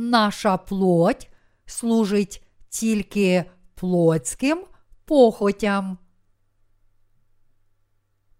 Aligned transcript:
наша 0.00 0.56
плоть 0.56 1.30
служить 1.66 2.42
тільки 2.68 3.44
плотським 3.74 4.64
похотям. 5.04 5.98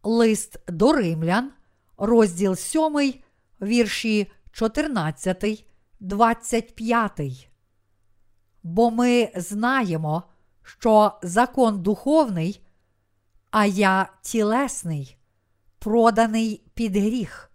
Лист 0.03 0.59
до 0.69 0.93
римлян, 0.93 1.53
розділ 1.99 2.57
7, 2.57 3.15
вірші 3.63 4.33
14, 4.53 5.67
25. 6.01 7.51
Бо 8.63 8.91
ми 8.91 9.33
знаємо, 9.37 10.23
що 10.63 11.19
закон 11.23 11.83
духовний, 11.83 12.67
а 13.51 13.67
я 13.67 14.09
тілесний, 14.23 15.17
проданий 15.79 16.63
під 16.75 16.97
гріх. 16.97 17.51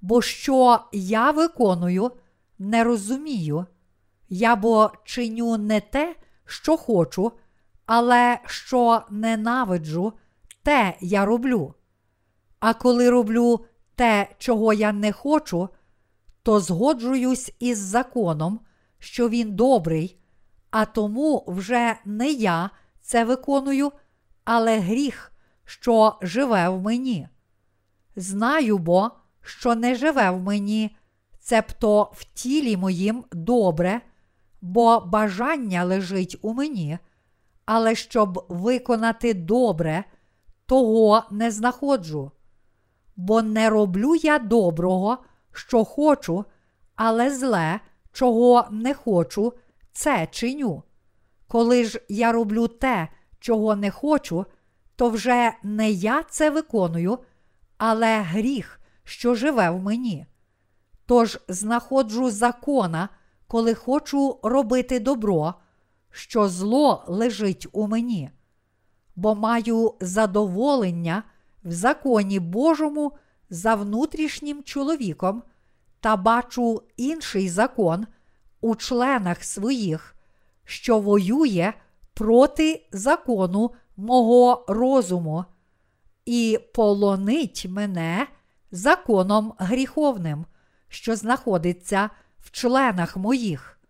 Бо 0.00 0.22
що 0.22 0.80
я 0.92 1.30
виконую, 1.30 2.12
не 2.62 2.84
розумію, 2.84 3.66
я 4.28 4.56
бо 4.56 4.92
чиню 5.04 5.56
не 5.56 5.80
те, 5.80 6.16
що 6.44 6.76
хочу, 6.76 7.32
але 7.86 8.38
що 8.46 9.02
ненавиджу, 9.10 10.12
те 10.62 10.96
я 11.00 11.24
роблю. 11.24 11.74
А 12.60 12.74
коли 12.74 13.10
роблю 13.10 13.64
те, 13.94 14.28
чого 14.38 14.72
я 14.72 14.92
не 14.92 15.12
хочу, 15.12 15.68
то 16.42 16.60
згоджуюсь 16.60 17.52
із 17.58 17.78
законом, 17.78 18.60
що 18.98 19.28
він 19.28 19.54
добрий, 19.54 20.18
а 20.70 20.84
тому 20.84 21.44
вже 21.46 21.96
не 22.04 22.30
я 22.30 22.70
це 23.00 23.24
виконую, 23.24 23.92
але 24.44 24.78
гріх, 24.78 25.32
що 25.64 26.18
живе 26.22 26.68
в 26.68 26.82
мені. 26.82 27.28
Знаю 28.16 28.78
бо, 28.78 29.10
що 29.42 29.74
не 29.74 29.94
живе 29.94 30.30
в 30.30 30.40
мені, 30.40 30.96
цебто 31.42 32.10
в 32.14 32.24
тілі 32.24 32.76
моїм 32.76 33.24
добре, 33.32 34.00
бо 34.60 35.00
бажання 35.00 35.84
лежить 35.84 36.38
у 36.42 36.54
мені, 36.54 36.98
але 37.64 37.94
щоб 37.94 38.46
виконати 38.48 39.34
добре, 39.34 40.04
того 40.66 41.22
не 41.30 41.50
знаходжу. 41.50 42.30
Бо 43.16 43.42
не 43.42 43.70
роблю 43.70 44.14
я 44.14 44.38
доброго, 44.38 45.18
що 45.52 45.84
хочу, 45.84 46.44
але 46.96 47.30
зле, 47.30 47.80
чого 48.12 48.68
не 48.70 48.94
хочу, 48.94 49.52
це 49.92 50.28
чиню. 50.30 50.82
Коли 51.48 51.84
ж 51.84 52.00
я 52.08 52.32
роблю 52.32 52.68
те, 52.68 53.08
чого 53.38 53.76
не 53.76 53.90
хочу, 53.90 54.46
то 54.96 55.10
вже 55.10 55.52
не 55.62 55.90
я 55.90 56.22
це 56.22 56.50
виконую, 56.50 57.18
але 57.78 58.20
гріх, 58.20 58.80
що 59.04 59.34
живе 59.34 59.70
в 59.70 59.82
мені. 59.82 60.26
Тож 61.12 61.38
знаходжу 61.48 62.30
закона, 62.30 63.08
коли 63.46 63.74
хочу 63.74 64.38
робити 64.42 65.00
добро, 65.00 65.54
що 66.10 66.48
зло 66.48 67.04
лежить 67.06 67.66
у 67.72 67.86
мені, 67.86 68.30
бо 69.16 69.34
маю 69.34 69.94
задоволення 70.00 71.22
в 71.64 71.72
законі 71.72 72.40
Божому 72.40 73.12
за 73.50 73.74
внутрішнім 73.74 74.62
чоловіком 74.62 75.42
та 76.00 76.16
бачу 76.16 76.82
інший 76.96 77.48
закон 77.48 78.06
у 78.60 78.74
членах 78.74 79.44
своїх, 79.44 80.14
що 80.64 80.98
воює 80.98 81.72
проти 82.14 82.86
закону 82.92 83.70
мого 83.96 84.64
розуму, 84.68 85.44
і 86.24 86.58
полонить 86.74 87.66
мене 87.68 88.26
законом 88.70 89.52
гріховним, 89.58 90.46
що 90.92 91.16
знаходиться 91.16 92.10
в 92.40 92.50
членах 92.50 93.16
моїх. 93.16 93.80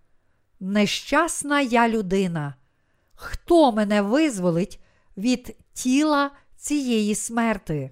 Нещасна 0.61 1.61
я 1.61 1.89
людина. 1.89 2.55
Хто 3.15 3.73
мене 3.73 4.03
визволить 4.03 4.81
від 5.17 5.57
тіла 5.73 6.31
цієї 6.57 7.15
смерти? 7.15 7.91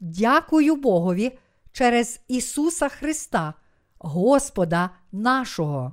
Дякую 0.00 0.76
Богові 0.76 1.38
через 1.72 2.20
Ісуса 2.28 2.88
Христа, 2.88 3.54
Господа 3.98 4.90
нашого. 5.12 5.92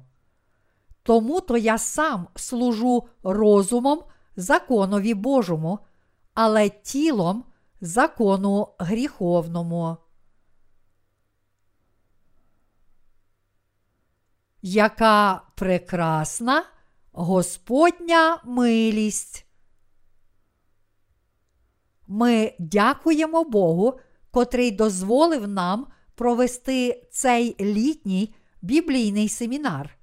Тому 1.03 1.41
то 1.41 1.58
я 1.58 1.78
сам 1.78 2.28
служу 2.35 3.08
розумом 3.24 4.00
законові 4.35 5.14
Божому, 5.14 5.79
але 6.34 6.69
тілом 6.69 7.44
закону 7.81 8.68
гріховному. 8.79 9.97
Яка 14.62 15.41
прекрасна 15.56 16.63
Господня 17.12 18.41
милість. 18.45 19.45
Ми 22.07 22.53
дякуємо 22.59 23.44
Богу, 23.44 24.00
котрий 24.31 24.72
дозволив 24.72 25.47
нам 25.47 25.88
провести 26.16 27.07
цей 27.12 27.56
літній 27.59 28.35
біблійний 28.62 29.29
семінар. 29.29 29.97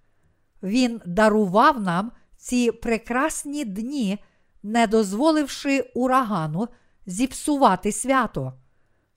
Він 0.63 1.01
дарував 1.07 1.81
нам 1.81 2.13
ці 2.37 2.73
прекрасні 2.73 3.65
дні, 3.65 4.19
не 4.63 4.87
дозволивши 4.87 5.91
урагану 5.95 6.69
зіпсувати 7.07 7.93
свято. 7.93 8.53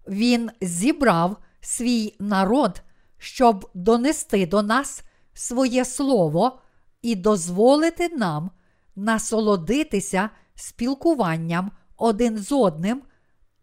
Він 0.08 0.52
зібрав 0.62 1.38
свій 1.62 2.16
народ, 2.20 2.82
щоб 3.18 3.70
донести 3.74 4.46
до 4.46 4.64
нас 4.64 5.04
своє 5.38 5.86
слово 5.86 6.60
і 7.02 7.16
дозволити 7.16 8.10
нам 8.10 8.52
насолодитися 8.96 10.30
спілкуванням 10.56 11.72
один 11.98 12.38
з 12.38 12.52
одним 12.52 13.02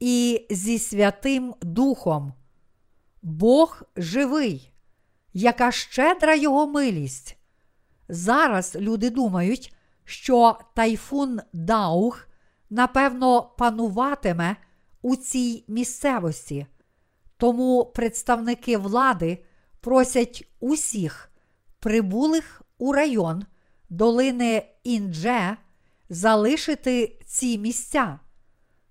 і 0.01 0.47
зі 0.51 0.79
Святим 0.79 1.55
Духом. 1.63 2.33
Бог 3.23 3.83
живий, 3.97 4.73
яка 5.33 5.73
щедра 5.73 6.35
його 6.35 6.67
милість. 6.67 7.37
Зараз 8.09 8.77
люди 8.77 9.11
думають, 9.11 9.75
що 10.05 10.59
тайфун 10.75 11.41
Даух, 11.53 12.29
напевно, 12.71 13.43
пануватиме 13.59 14.57
у 15.03 15.17
цій 15.17 15.65
місцевості. 15.69 16.67
Тому 17.37 17.85
представники 17.85 18.77
влади 18.77 19.45
просять 19.81 20.49
усіх 20.61 21.34
прибулих 21.85 22.63
у 22.79 22.93
район 22.93 23.45
долини 23.91 24.67
Індже 24.85 25.57
залишити 26.09 27.19
ці 27.27 27.59
місця. 27.59 28.19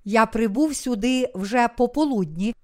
Я 0.03 0.25
прибув 0.25 0.75
сюди 0.75 1.31
вже 1.35 1.67
пополудні 1.67 2.55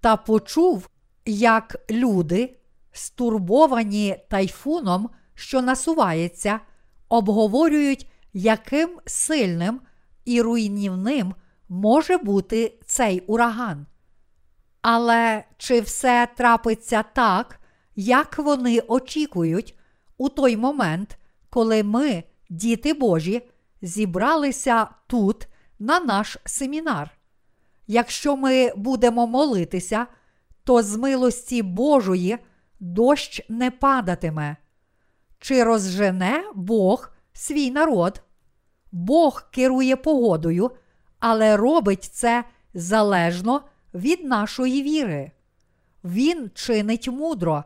та 0.00 0.16
почув, 0.16 0.88
як 1.26 1.76
люди, 1.90 2.56
стурбовані 2.92 4.16
тайфуном, 4.30 5.10
що 5.34 5.62
насувається, 5.62 6.60
обговорюють, 7.08 8.10
яким 8.32 8.98
сильним 9.06 9.80
і 10.24 10.42
руйнівним 10.42 11.34
може 11.68 12.18
бути 12.18 12.78
цей 12.86 13.20
ураган. 13.20 13.86
Але 14.82 15.44
чи 15.58 15.80
все 15.80 16.28
трапиться 16.36 17.04
так, 17.14 17.60
як 17.96 18.38
вони 18.38 18.80
очікують 18.80 19.78
у 20.18 20.28
той 20.28 20.56
момент, 20.56 21.18
коли 21.50 21.82
ми, 21.82 22.24
діти 22.50 22.94
Божі, 22.94 23.42
зібралися 23.82 24.86
тут 25.06 25.48
на 25.78 26.00
наш 26.00 26.38
семінар? 26.44 27.10
Якщо 27.86 28.36
ми 28.36 28.72
будемо 28.76 29.26
молитися, 29.26 30.06
то 30.64 30.82
з 30.82 30.96
милості 30.96 31.62
Божої 31.62 32.38
дощ 32.80 33.46
не 33.48 33.70
падатиме. 33.70 34.56
Чи 35.38 35.64
розжене 35.64 36.44
Бог 36.54 37.10
свій 37.32 37.70
народ? 37.70 38.22
Бог 38.92 39.50
керує 39.50 39.96
погодою, 39.96 40.70
але 41.18 41.56
робить 41.56 42.04
це 42.04 42.44
залежно 42.74 43.62
від 43.94 44.24
нашої 44.24 44.82
віри. 44.82 45.30
Він 46.04 46.50
чинить 46.54 47.08
мудро, 47.08 47.64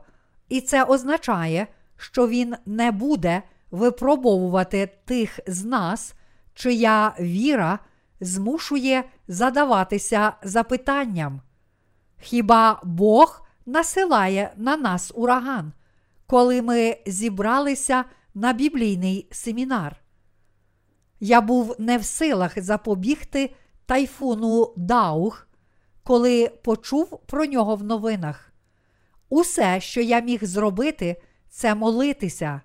і 0.48 0.60
це 0.60 0.84
означає, 0.84 1.66
що 1.96 2.28
Він 2.28 2.54
не 2.66 2.90
буде 2.90 3.42
випробовувати 3.70 4.90
тих 5.04 5.40
з 5.46 5.64
нас, 5.64 6.14
чия 6.54 7.14
віра 7.20 7.78
змушує 8.20 9.04
задаватися 9.28 10.32
запитанням. 10.42 11.40
Хіба 12.20 12.80
Бог 12.84 13.46
насилає 13.66 14.52
на 14.56 14.76
нас 14.76 15.12
ураган, 15.14 15.72
коли 16.26 16.62
ми 16.62 16.96
зібралися 17.06 18.04
на 18.34 18.52
біблійний 18.52 19.28
семінар? 19.30 19.96
Я 21.20 21.40
був 21.40 21.76
не 21.78 21.98
в 21.98 22.04
силах 22.04 22.62
запобігти 22.62 23.54
тайфуну 23.86 24.74
Даух, 24.76 25.48
коли 26.02 26.48
почув 26.48 27.20
про 27.26 27.46
нього 27.46 27.76
в 27.76 27.82
новинах. 27.82 28.52
Усе, 29.28 29.80
що 29.80 30.00
я 30.00 30.20
міг 30.20 30.44
зробити, 30.44 31.22
це 31.48 31.74
молитися. 31.74 32.60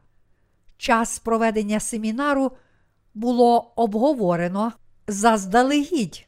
Час 0.77 1.19
проведення 1.19 1.79
семінару 1.79 2.51
було 3.13 3.73
обговорено 3.75 4.71
заздалегідь. 5.07 6.27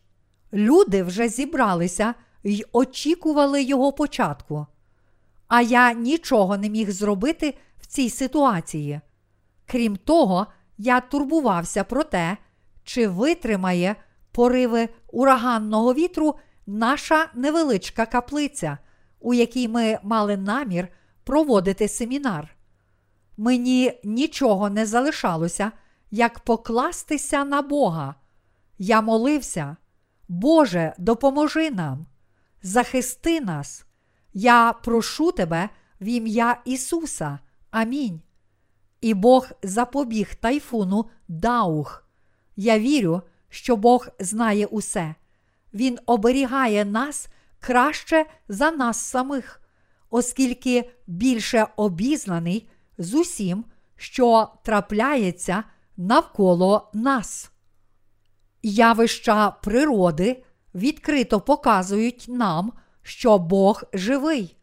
Люди 0.53 1.03
вже 1.03 1.29
зібралися 1.29 2.13
й 2.43 2.65
очікували 2.71 3.63
його 3.63 3.93
початку. 3.93 4.67
А 5.47 5.61
я 5.61 5.93
нічого 5.93 6.57
не 6.57 6.69
міг 6.69 6.91
зробити 6.91 7.57
в 7.81 7.85
цій 7.85 8.09
ситуації. 8.09 9.01
Крім 9.65 9.95
того, 9.95 10.47
я 10.77 11.01
турбувався 11.01 11.83
про 11.83 12.03
те, 12.03 12.37
чи 12.83 13.07
витримає 13.07 13.95
пориви 14.31 14.89
ураганного 15.11 15.93
вітру 15.93 16.35
наша 16.67 17.29
невеличка 17.33 18.05
каплиця, 18.05 18.77
у 19.23 19.33
якій 19.33 19.67
ми 19.67 19.99
мали 20.03 20.37
намір 20.37 20.87
проводити 21.23 21.87
семінар. 21.87 22.55
Мені 23.37 23.99
нічого 24.03 24.69
не 24.69 24.85
залишалося, 24.85 25.71
як 26.11 26.39
покластися 26.39 27.45
на 27.45 27.61
Бога. 27.61 28.15
Я 28.77 29.01
молився, 29.01 29.77
Боже, 30.27 30.93
допоможи 30.97 31.71
нам, 31.71 32.05
захисти 32.61 33.41
нас. 33.41 33.85
Я 34.33 34.73
прошу 34.73 35.31
Тебе 35.31 35.69
в 36.01 36.05
ім'я 36.05 36.61
Ісуса. 36.65 37.39
Амінь. 37.71 38.21
І 39.01 39.13
Бог 39.13 39.47
запобіг 39.63 40.35
тайфуну 40.35 41.05
Даух. 41.27 42.07
Я 42.55 42.79
вірю, 42.79 43.21
що 43.49 43.75
Бог 43.75 44.07
знає 44.19 44.65
усе. 44.65 45.15
Він 45.73 45.99
оберігає 46.05 46.85
нас 46.85 47.27
краще 47.63 48.25
за 48.47 48.71
нас 48.71 48.97
самих, 48.97 49.61
оскільки 50.09 50.91
більше 51.07 51.67
обізнаний 51.75 52.69
з 52.97 53.13
усім, 53.13 53.65
що 53.95 54.47
трапляється 54.63 55.63
навколо 55.97 56.89
нас. 56.93 57.51
Явища 58.63 59.51
природи 59.51 60.43
відкрито 60.75 61.41
показують 61.41 62.25
нам, 62.27 62.71
що 63.01 63.37
Бог 63.39 63.83
живий. 63.93 64.57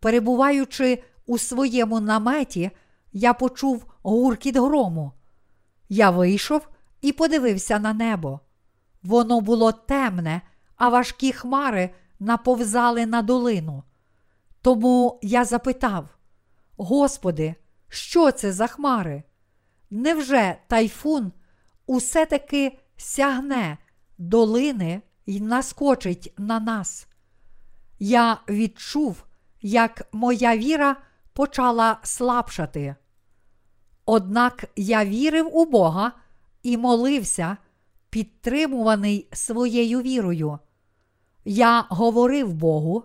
Перебуваючи 0.00 1.02
у 1.26 1.38
своєму 1.38 2.00
наметі, 2.00 2.70
я 3.12 3.34
почув 3.34 3.84
гуркіт 4.02 4.56
грому. 4.56 5.12
Я 5.88 6.10
вийшов 6.10 6.68
і 7.00 7.12
подивився 7.12 7.78
на 7.78 7.92
небо. 7.92 8.40
Воно 9.02 9.40
було 9.40 9.72
темне, 9.72 10.42
а 10.76 10.88
важкі 10.88 11.32
хмари 11.32 11.90
наповзали 12.22 13.06
на 13.06 13.22
долину. 13.22 13.82
Тому 14.60 15.18
я 15.22 15.44
запитав: 15.44 16.08
Господи, 16.76 17.54
що 17.88 18.30
це 18.30 18.52
за 18.52 18.66
хмари? 18.66 19.22
Невже 19.90 20.56
тайфун 20.68 21.32
усе 21.86 22.26
таки 22.26 22.78
сягне 22.96 23.78
долини 24.18 25.02
й 25.26 25.40
наскочить 25.40 26.34
на 26.38 26.60
нас? 26.60 27.06
Я 27.98 28.38
відчув, 28.48 29.24
як 29.62 30.08
моя 30.12 30.56
віра 30.56 30.96
почала 31.32 31.98
слабшати. 32.02 32.94
Однак 34.06 34.64
я 34.76 35.04
вірив 35.04 35.56
у 35.56 35.64
Бога 35.64 36.12
і 36.62 36.76
молився, 36.76 37.56
підтримуваний 38.10 39.28
своєю 39.32 40.00
вірою. 40.00 40.58
Я 41.44 41.86
говорив 41.88 42.54
Богу, 42.54 43.04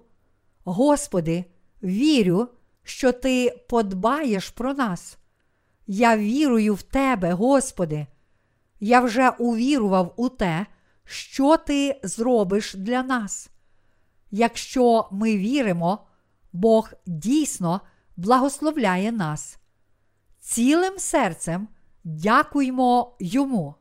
Господи, 0.64 1.46
вірю, 1.84 2.48
що 2.84 3.12
Ти 3.12 3.66
подбаєш 3.70 4.50
про 4.50 4.74
нас. 4.74 5.18
Я 5.88 6.18
вірую 6.18 6.76
в 6.76 6.82
Тебе, 6.82 7.34
Господи. 7.34 8.08
Я 8.80 9.02
вже 9.02 9.30
увірував 9.30 10.14
у 10.16 10.30
те, 10.30 10.66
що 11.06 11.58
Ти 11.58 12.00
зробиш 12.04 12.74
для 12.74 13.04
нас. 13.04 13.50
Якщо 14.32 15.08
ми 15.12 15.38
віримо, 15.38 16.08
Бог 16.54 16.90
дійсно 17.06 17.82
благословляє 18.18 19.12
нас. 19.12 19.58
Цілим 20.40 21.00
серцем 21.00 21.68
дякуймо 22.04 23.16
йому. 23.20 23.76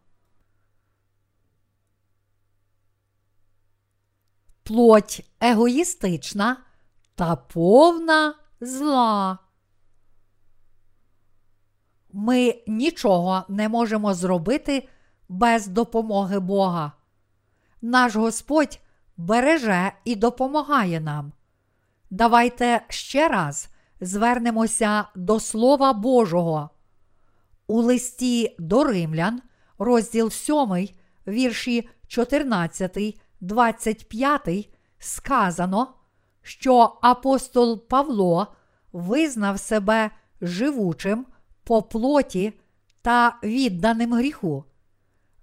Плоть 4.67 5.25
егоїстична 5.41 6.57
та 7.15 7.37
повна 7.37 8.35
зла. 8.61 9.39
Ми 12.13 12.63
нічого 12.67 13.45
не 13.49 13.69
можемо 13.69 14.15
зробити 14.15 14.89
без 15.29 15.67
допомоги 15.67 16.39
Бога. 16.39 16.93
Наш 17.83 18.17
Господь 18.17 18.81
береже 19.17 19.93
і 20.05 20.17
допомагає 20.17 21.01
нам. 21.01 21.33
Давайте 22.11 22.81
ще 22.89 23.29
раз 23.29 23.69
звернемося 24.01 25.05
до 25.15 25.41
Слова 25.41 25.93
Божого. 25.93 26.71
У 27.67 27.83
листі 27.83 28.57
до 28.59 28.85
римлян, 28.85 29.43
розділ 29.79 30.31
7, 30.31 30.89
вірші 31.27 31.89
14, 32.07 33.21
25, 33.41 34.69
сказано, 34.99 35.95
що 36.43 36.99
апостол 37.03 37.89
Павло 37.89 38.47
визнав 38.93 39.61
себе 39.61 40.11
живучим 40.41 41.27
по 41.65 41.83
плоті 41.83 42.53
та 43.03 43.39
відданим 43.43 44.15
гріху. 44.15 44.65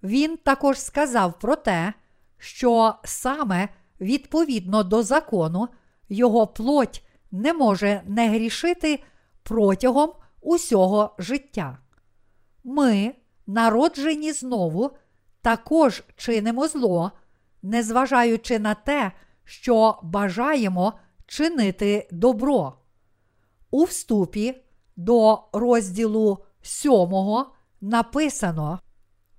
Він 0.04 0.38
також 0.38 0.80
сказав 0.80 1.40
про 1.40 1.56
те, 1.56 1.94
що 2.38 2.96
саме 3.04 3.70
відповідно 4.02 4.84
до 4.84 5.04
закону 5.04 5.68
його 6.10 6.48
плоть 6.48 7.04
не 7.32 7.54
може 7.54 8.02
не 8.06 8.30
грішити 8.30 9.04
протягом 9.44 10.12
усього 10.42 11.16
життя. 11.20 11.78
Ми, 12.64 13.16
народжені 13.48 14.32
знову, 14.32 14.92
також 15.42 16.04
чинимо 16.16 16.68
зло, 16.68 17.12
незважаючи 17.64 18.60
на 18.60 18.74
те, 18.74 19.12
що 19.44 20.00
бажаємо 20.04 20.94
чинити 21.26 22.08
добро. 22.12 22.74
У 23.72 23.84
вступі 23.84 24.64
до 24.96 25.44
розділу 25.54 26.38
7 26.62 27.46
написано: 27.82 28.80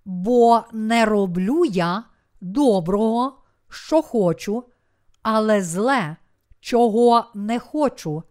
Бо 0.05 0.63
не 0.73 1.05
роблю 1.05 1.65
я 1.65 2.05
доброго, 2.41 3.43
що 3.69 4.03
хочу, 4.03 4.65
але 5.23 5.63
зле, 5.63 6.17
чого 6.61 7.25
не 7.35 7.59
хочу, 7.59 8.23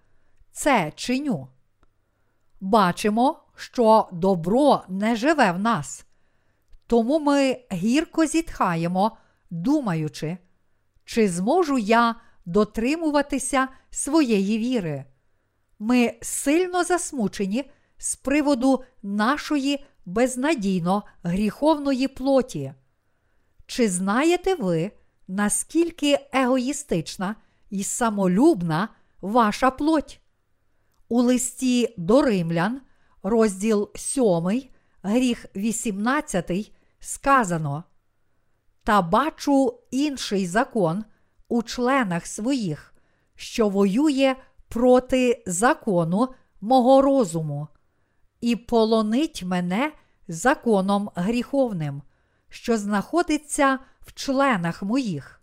це 0.52 0.92
чиню. 0.96 1.48
Бачимо, 2.62 3.40
що 3.56 4.10
добро 4.12 4.84
не 4.88 5.16
живе 5.16 5.52
в 5.52 5.60
нас. 5.60 6.06
Тому 6.88 7.20
ми 7.20 7.60
гірко 7.72 8.26
зітхаємо, 8.26 9.18
думаючи, 9.54 10.38
чи 11.06 11.30
зможу 11.30 11.78
я 11.78 12.16
дотримуватися 12.46 13.68
своєї 13.90 14.58
віри. 14.58 15.06
Ми 15.80 16.14
сильно 16.22 16.84
засмучені 16.84 17.72
з 17.98 18.16
приводу 18.16 18.84
нашої 19.04 19.86
безнадійно 20.06 21.04
гріховної 21.24 22.08
плоті. 22.08 22.74
Чи 23.66 23.90
знаєте 23.90 24.56
ви, 24.56 24.92
наскільки 25.28 26.20
егоїстична 26.34 27.36
і 27.70 27.84
самолюбна 27.84 28.90
ваша 29.22 29.72
плоть? 29.72 30.22
У 31.10 31.22
листі 31.22 31.94
до 31.98 32.22
римлян, 32.22 32.82
розділ 33.24 33.90
7, 33.96 34.24
гріх 35.04 35.46
18, 35.56 36.72
сказано: 37.00 37.84
Та 38.84 39.02
бачу 39.02 39.80
інший 39.92 40.48
закон 40.48 41.04
у 41.50 41.64
членах 41.64 42.26
своїх, 42.26 42.94
що 43.36 43.70
воює 43.70 44.36
проти 44.68 45.44
закону 45.46 46.28
мого 46.62 47.02
розуму, 47.02 47.68
і 48.42 48.56
полонить 48.56 49.44
мене 49.44 49.92
законом 50.28 51.10
гріховним, 51.16 52.02
що 52.50 52.78
знаходиться 52.78 53.80
в 54.02 54.14
членах 54.14 54.84
моїх. 54.84 55.42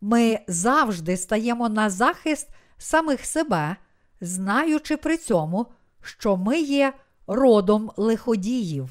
Ми 0.00 0.38
завжди 0.48 1.16
стаємо 1.16 1.68
на 1.68 1.90
захист 1.90 2.48
самих 2.78 3.24
себе, 3.24 3.76
знаючи 4.20 4.96
при 4.96 5.16
цьому, 5.16 5.66
що 6.00 6.36
ми 6.36 6.60
є 6.60 6.92
родом 7.26 7.90
лиходіїв. 7.96 8.90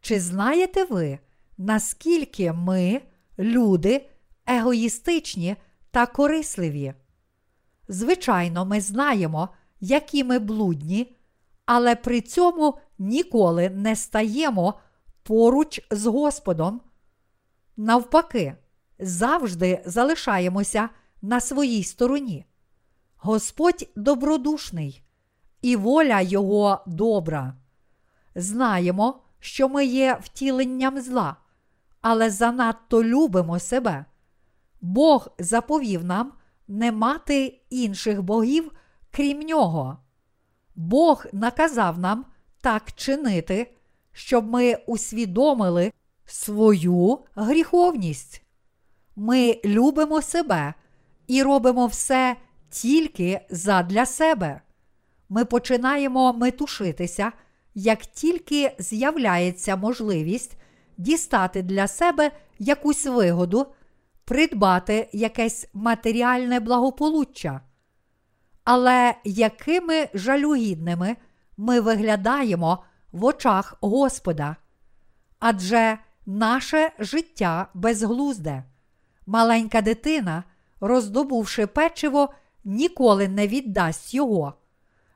Чи 0.00 0.20
знаєте 0.20 0.84
ви, 0.84 1.18
наскільки 1.60 2.52
ми, 2.52 3.00
люди, 3.38 4.08
егоїстичні 4.46 5.56
та 5.90 6.06
корисливі? 6.06 6.94
Звичайно, 7.88 8.64
ми 8.64 8.80
знаємо, 8.80 9.48
які 9.80 10.24
ми 10.24 10.38
блудні, 10.38 11.16
але 11.66 11.96
при 11.96 12.20
цьому 12.20 12.78
ніколи 12.98 13.70
не 13.70 13.96
стаємо 13.96 14.74
поруч 15.22 15.80
з 15.90 16.06
Господом. 16.06 16.80
Навпаки, 17.76 18.56
завжди 18.98 19.82
залишаємося 19.86 20.88
на 21.22 21.40
своїй 21.40 21.84
стороні. 21.84 22.44
Господь 23.16 23.88
добродушний, 23.96 25.02
і 25.62 25.76
воля 25.76 26.20
Його 26.20 26.84
добра. 26.86 27.54
Знаємо, 28.34 29.22
що 29.40 29.68
ми 29.68 29.84
є 29.84 30.18
втіленням 30.22 31.00
зла, 31.00 31.36
але 32.00 32.30
занадто 32.30 33.04
любимо 33.04 33.58
себе. 33.58 34.04
Бог 34.80 35.28
заповів 35.38 36.04
нам 36.04 36.32
не 36.68 36.92
мати 36.92 37.60
інших 37.70 38.22
богів, 38.22 38.72
крім 39.10 39.40
нього. 39.40 39.98
Бог 40.74 41.26
наказав 41.32 41.98
нам 41.98 42.24
так 42.60 42.92
чинити, 42.92 43.74
щоб 44.12 44.50
ми 44.50 44.74
усвідомили 44.86 45.92
свою 46.26 47.18
гріховність. 47.34 48.42
Ми 49.16 49.60
любимо 49.64 50.22
себе 50.22 50.74
і 51.26 51.42
робимо 51.42 51.86
все 51.86 52.36
тільки 52.70 53.40
задля 53.50 54.06
себе. 54.06 54.60
Ми 55.28 55.44
починаємо 55.44 56.32
метушитися, 56.32 57.32
як 57.74 58.06
тільки 58.06 58.76
з'являється 58.78 59.76
можливість 59.76 60.59
дістати 61.00 61.62
для 61.62 61.88
себе 61.88 62.30
якусь 62.58 63.06
вигоду, 63.06 63.66
придбати 64.24 65.08
якесь 65.12 65.68
матеріальне 65.72 66.60
благополуччя. 66.60 67.60
Але 68.64 69.14
якими 69.24 70.08
жалюгідними 70.14 71.16
ми 71.56 71.80
виглядаємо 71.80 72.84
в 73.12 73.24
очах 73.24 73.76
Господа? 73.80 74.56
Адже 75.38 75.98
наше 76.26 76.92
життя 76.98 77.66
безглузде. 77.74 78.64
Маленька 79.26 79.80
дитина, 79.80 80.44
роздобувши 80.80 81.66
печиво, 81.66 82.34
ніколи 82.64 83.28
не 83.28 83.48
віддасть 83.48 84.14
його. 84.14 84.54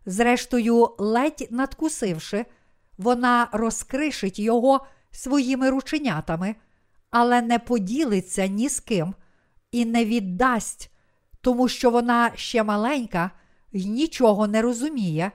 Зрештою, 0.06 0.94
ледь 0.98 1.48
надкусивши, 1.50 2.46
вона 2.98 3.48
розкришить 3.52 4.38
його 4.38 4.86
своїми 5.14 5.70
рученятами, 5.70 6.54
але 7.10 7.42
не 7.42 7.58
поділиться 7.58 8.46
ні 8.46 8.68
з 8.68 8.80
ким 8.80 9.14
і 9.72 9.84
не 9.84 10.04
віддасть, 10.04 10.90
тому 11.40 11.68
що 11.68 11.90
вона 11.90 12.32
ще 12.34 12.62
маленька 12.62 13.30
й 13.72 13.86
нічого 13.86 14.46
не 14.46 14.62
розуміє, 14.62 15.32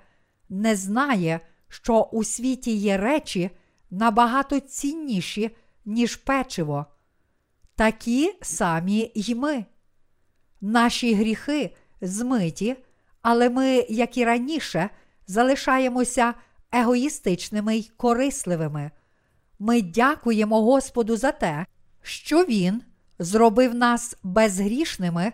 не 0.50 0.76
знає, 0.76 1.40
що 1.68 2.02
у 2.02 2.24
світі 2.24 2.76
є 2.76 2.98
речі 2.98 3.50
набагато 3.92 4.60
цінніші, 4.60 5.56
ніж 5.86 6.16
печиво. 6.16 6.86
Такі 7.76 8.34
самі 8.42 9.12
й 9.16 9.36
ми. 9.36 9.66
Наші 10.62 11.14
гріхи 11.14 11.76
змиті, 12.02 12.76
але 13.22 13.50
ми, 13.50 13.86
як 13.90 14.18
і 14.18 14.26
раніше, 14.26 14.90
залишаємося 15.28 16.34
егоїстичними 16.72 17.78
й 17.78 17.92
корисливими. 17.98 18.92
Ми 19.60 19.82
дякуємо 19.82 20.62
Господу 20.62 21.18
за 21.18 21.32
те, 21.32 21.66
що 22.02 22.46
Він 22.46 22.82
зробив 23.20 23.76
нас 23.76 24.16
безгрішними 24.24 25.34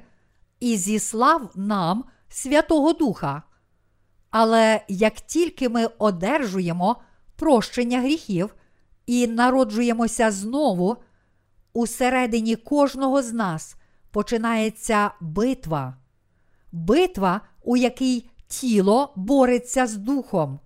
і 0.59 0.77
зіслав 0.77 1.51
нам 1.55 2.03
Святого 2.29 2.93
Духа. 2.93 3.43
Але 4.29 4.81
як 4.87 5.13
тільки 5.13 5.69
ми 5.69 5.85
одержуємо 5.97 6.95
прощення 7.35 8.01
гріхів 8.01 8.55
і 9.05 9.27
народжуємося 9.27 10.31
знову, 10.31 10.97
усередині 11.73 12.55
кожного 12.55 13.21
з 13.21 13.33
нас 13.33 13.75
починається 14.11 15.11
битва, 15.21 15.97
битва, 16.71 17.41
у 17.63 17.77
якій 17.77 18.29
тіло 18.47 19.13
бореться 19.15 19.87
з 19.87 19.95
духом. 19.95 20.59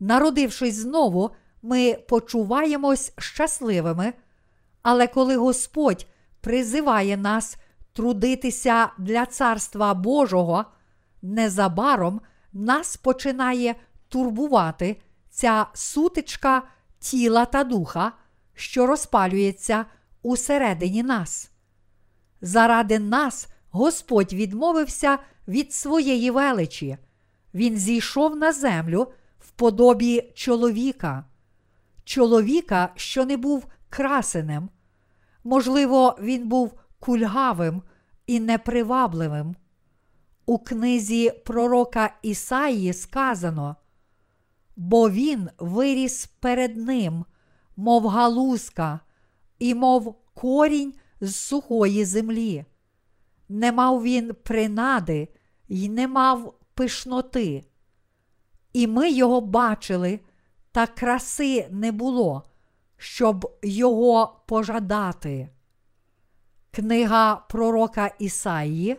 Народившись 0.00 0.74
знову, 0.74 1.30
ми 1.66 1.94
почуваємось 1.94 3.12
щасливими, 3.18 4.12
але 4.82 5.06
коли 5.06 5.36
Господь 5.36 6.06
призиває 6.40 7.16
нас 7.16 7.56
трудитися 7.92 8.88
для 8.98 9.26
Царства 9.26 9.94
Божого, 9.94 10.64
незабаром 11.22 12.20
нас 12.52 12.96
починає 12.96 13.74
турбувати 14.08 14.96
ця 15.30 15.66
сутичка 15.74 16.62
тіла 16.98 17.44
та 17.44 17.64
духа, 17.64 18.12
що 18.54 18.86
розпалюється 18.86 19.84
усередині 20.22 21.02
нас. 21.02 21.50
Заради 22.40 22.98
нас 22.98 23.48
Господь 23.70 24.32
відмовився 24.32 25.18
від 25.48 25.72
своєї 25.72 26.30
величі, 26.30 26.96
Він 27.54 27.76
зійшов 27.76 28.36
на 28.36 28.52
землю 28.52 29.12
в 29.38 29.50
подобі 29.50 30.32
чоловіка, 30.34 31.24
чоловіка, 32.06 32.92
що 32.96 33.24
не 33.24 33.36
був 33.36 33.66
красеним. 33.88 34.68
Можливо, 35.44 36.16
він 36.20 36.48
був 36.48 36.74
кульгавим 37.00 37.82
і 38.26 38.40
непривабливим. 38.40 39.56
У 40.46 40.58
книзі 40.58 41.30
пророка 41.44 42.14
Ісаї 42.22 42.92
сказано, 42.92 43.76
бо 44.76 45.10
він 45.10 45.48
виріс 45.58 46.26
перед 46.26 46.76
ним, 46.76 47.24
мов 47.76 48.06
галузка, 48.06 49.00
і 49.58 49.74
мов 49.74 50.14
корінь 50.34 50.94
з 51.20 51.36
сухої 51.36 52.04
землі. 52.04 52.64
Не 53.48 53.72
мав 53.72 54.02
він 54.02 54.34
принади 54.42 55.28
й 55.68 55.88
не 55.88 56.08
мав 56.08 56.54
пишноти. 56.74 57.64
І 58.72 58.86
ми 58.86 59.10
його 59.10 59.40
бачили, 59.40 60.20
та 60.76 60.86
краси 60.86 61.68
не 61.70 61.92
було, 61.92 62.42
щоб 62.96 63.58
його 63.62 64.40
пожадати. 64.46 65.48
Книга 66.70 67.36
пророка 67.36 68.14
Ісаї, 68.18 68.96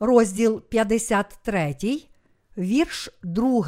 розділ 0.00 0.60
53, 0.60 1.76
вірш 2.58 3.08
2. 3.22 3.66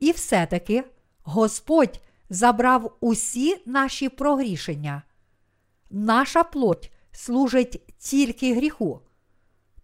І 0.00 0.12
все-таки 0.12 0.84
Господь 1.22 2.00
забрав 2.30 2.96
усі 3.00 3.62
наші 3.66 4.08
прогрішення. 4.08 5.02
Наша 5.90 6.44
плоть 6.44 6.92
служить 7.12 7.94
тільки 7.98 8.54
гріху. 8.54 9.00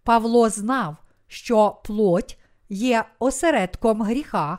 Павло 0.03 0.49
знав, 0.49 0.97
що 1.27 1.81
плоть 1.85 2.39
є 2.69 3.05
осередком 3.19 4.03
гріха, 4.03 4.59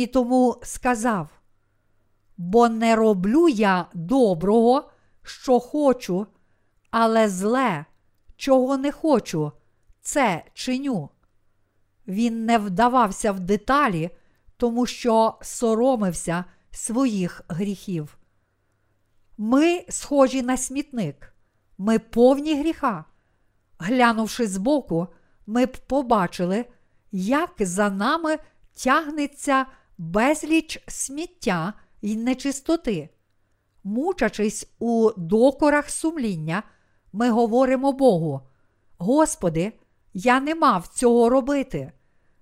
і 0.00 0.06
тому 0.06 0.56
сказав: 0.62 1.28
Бо 2.36 2.68
не 2.68 2.96
роблю 2.96 3.48
я 3.48 3.86
доброго, 3.94 4.90
що 5.22 5.60
хочу, 5.60 6.26
але 6.90 7.28
зле, 7.28 7.84
чого 8.36 8.76
не 8.76 8.92
хочу, 8.92 9.52
це 10.00 10.44
чиню. 10.54 11.08
Він 12.06 12.44
не 12.44 12.58
вдавався 12.58 13.32
в 13.32 13.40
деталі, 13.40 14.10
тому 14.56 14.86
що 14.86 15.38
соромився 15.42 16.44
своїх 16.70 17.42
гріхів. 17.48 18.18
Ми 19.38 19.84
схожі 19.88 20.42
на 20.42 20.56
смітник, 20.56 21.34
ми 21.78 21.98
повні 21.98 22.60
гріха. 22.60 23.04
Глянувши 23.78 24.46
збоку, 24.46 25.08
ми 25.46 25.66
б 25.66 25.76
побачили, 25.86 26.64
як 27.12 27.50
за 27.58 27.90
нами 27.90 28.38
тягнеться 28.74 29.66
безліч 30.00 30.82
сміття 30.88 31.72
й 32.02 32.16
нечистоти. 32.16 33.08
Мучачись 33.84 34.68
у 34.78 35.10
докорах 35.16 35.90
сумління, 35.90 36.62
ми 37.12 37.30
говоримо 37.30 37.92
Богу: 37.92 38.40
Господи, 38.98 39.72
я 40.14 40.40
не 40.40 40.54
мав 40.54 40.88
цього 40.88 41.28
робити. 41.28 41.92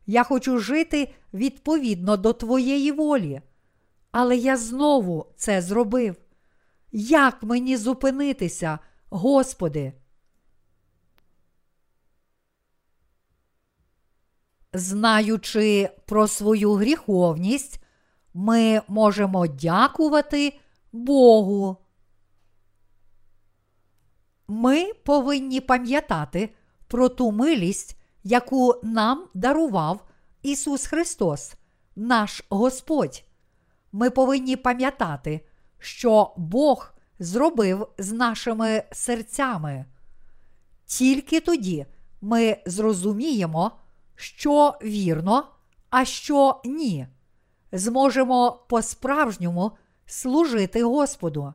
Я 0.06 0.24
хочу 0.24 0.58
жити 0.58 1.14
відповідно 1.34 2.16
до 2.16 2.32
Твоєї 2.32 2.92
волі. 2.92 3.40
Але 4.10 4.36
я 4.36 4.56
знову 4.56 5.26
це 5.36 5.62
зробив. 5.62 6.16
Як 6.92 7.42
мені 7.42 7.76
зупинитися, 7.76 8.78
Господи? 9.10 9.92
Знаючи 14.72 15.90
про 16.06 16.28
свою 16.28 16.72
гріховність, 16.72 17.84
ми 18.34 18.82
можемо 18.88 19.46
дякувати 19.46 20.58
Богу. 20.92 21.76
Ми 24.48 24.92
повинні 24.92 25.60
пам'ятати 25.60 26.54
про 26.86 27.08
ту 27.08 27.32
милість, 27.32 27.96
яку 28.24 28.74
нам 28.82 29.28
дарував 29.34 30.08
Ісус 30.42 30.86
Христос, 30.86 31.54
наш 31.96 32.44
Господь. 32.50 33.24
Ми 33.92 34.10
повинні 34.10 34.56
пам'ятати, 34.56 35.40
що 35.78 36.34
Бог 36.36 36.94
зробив 37.18 37.88
з 37.98 38.12
нашими 38.12 38.82
серцями. 38.92 39.84
Тільки 40.86 41.40
тоді 41.40 41.86
ми 42.20 42.56
зрозуміємо, 42.66 43.72
що 44.18 44.74
вірно, 44.82 45.44
а 45.90 46.04
що 46.04 46.60
ні, 46.64 47.06
зможемо 47.72 48.64
по-справжньому 48.68 49.72
служити 50.06 50.82
Господу. 50.82 51.54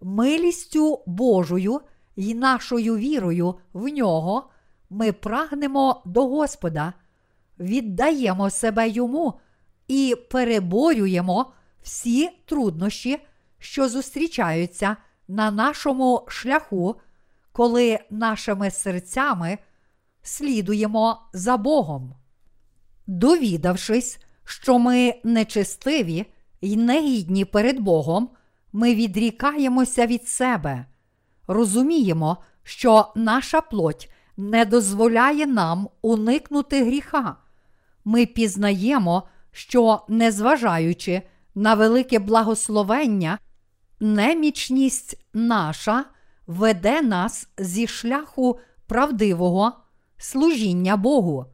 Милістю 0.00 1.02
Божою 1.06 1.80
і 2.16 2.34
нашою 2.34 2.96
вірою 2.96 3.54
в 3.72 3.88
нього 3.88 4.50
ми 4.90 5.12
прагнемо 5.12 6.02
до 6.04 6.26
Господа, 6.28 6.92
віддаємо 7.58 8.50
себе 8.50 8.88
Йому 8.88 9.34
і 9.88 10.16
переборюємо 10.30 11.52
всі 11.82 12.30
труднощі, 12.44 13.18
що 13.58 13.88
зустрічаються 13.88 14.96
на 15.28 15.50
нашому 15.50 16.24
шляху, 16.28 16.96
коли 17.52 17.98
нашими 18.10 18.70
серцями 18.70 19.58
слідуємо 20.28 21.20
за 21.32 21.56
Богом. 21.56 22.14
Довідавшись, 23.06 24.18
що 24.44 24.78
ми 24.78 25.14
нечестиві 25.24 26.26
і 26.60 26.76
негідні 26.76 27.44
перед 27.44 27.80
Богом, 27.80 28.30
ми 28.72 28.94
відрікаємося 28.94 30.06
від 30.06 30.28
себе, 30.28 30.86
розуміємо, 31.46 32.36
що 32.62 33.12
наша 33.14 33.60
плоть 33.60 34.12
не 34.36 34.64
дозволяє 34.64 35.46
нам 35.46 35.88
уникнути 36.02 36.84
гріха. 36.84 37.36
Ми 38.04 38.26
пізнаємо, 38.26 39.22
що, 39.52 40.04
незважаючи 40.08 41.22
на 41.54 41.74
велике 41.74 42.18
благословення, 42.18 43.38
немічність 44.00 45.24
наша 45.32 46.04
веде 46.46 47.02
нас 47.02 47.48
зі 47.58 47.86
шляху 47.86 48.60
правдивого 48.86 49.72
служіння 50.18 50.96
Богу. 50.96 51.46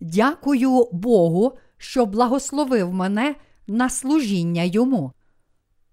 Дякую 0.00 0.88
Богу, 0.92 1.58
що 1.76 2.06
благословив 2.06 2.92
мене 2.92 3.34
на 3.66 3.90
служіння 3.90 4.62
йому. 4.62 5.12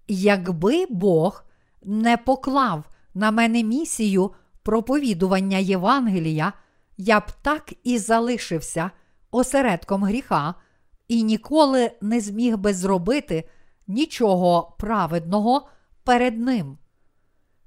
Якби 0.08 0.86
Бог 0.90 1.44
не 1.82 2.16
поклав 2.16 2.84
на 3.14 3.30
мене 3.30 3.62
місію 3.62 4.30
проповідування 4.62 5.58
Євангелія, 5.58 6.52
я 6.96 7.20
б 7.20 7.24
так 7.42 7.72
і 7.84 7.98
залишився 7.98 8.90
осередком 9.30 10.04
гріха 10.04 10.54
і 11.08 11.22
ніколи 11.22 11.90
не 12.00 12.20
зміг 12.20 12.56
би 12.56 12.74
зробити 12.74 13.48
нічого 13.86 14.76
праведного 14.78 15.68
перед 16.04 16.38
Ним. 16.38 16.78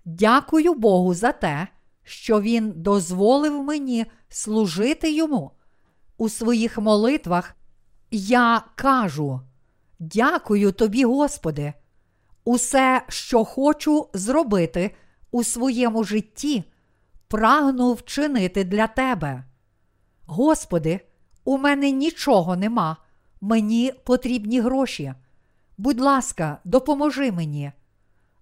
Дякую 0.06 0.74
Богу 0.74 1.14
за 1.14 1.32
те, 1.32 1.68
що 2.04 2.42
Він 2.42 2.74
дозволив 2.76 3.64
мені 3.64 4.06
служити 4.30 5.12
йому. 5.12 5.52
У 6.18 6.30
своїх 6.30 6.78
молитвах 6.78 7.56
я 8.12 8.64
кажу: 8.76 9.42
Дякую 10.00 10.72
тобі, 10.72 11.06
Господи, 11.06 11.74
усе, 12.44 13.06
що 13.10 13.46
хочу 13.46 14.08
зробити 14.14 14.96
у 15.32 15.44
своєму 15.44 16.04
житті, 16.04 16.64
прагну 17.28 17.94
вчинити 17.94 18.64
для 18.64 18.88
Тебе. 18.88 19.44
Господи, 20.26 21.00
у 21.44 21.58
мене 21.58 21.92
нічого 21.92 22.56
нема, 22.56 22.98
мені 23.42 23.94
потрібні 24.04 24.60
гроші. 24.60 25.14
Будь 25.78 26.00
ласка, 26.00 26.58
допоможи 26.64 27.32
мені. 27.32 27.72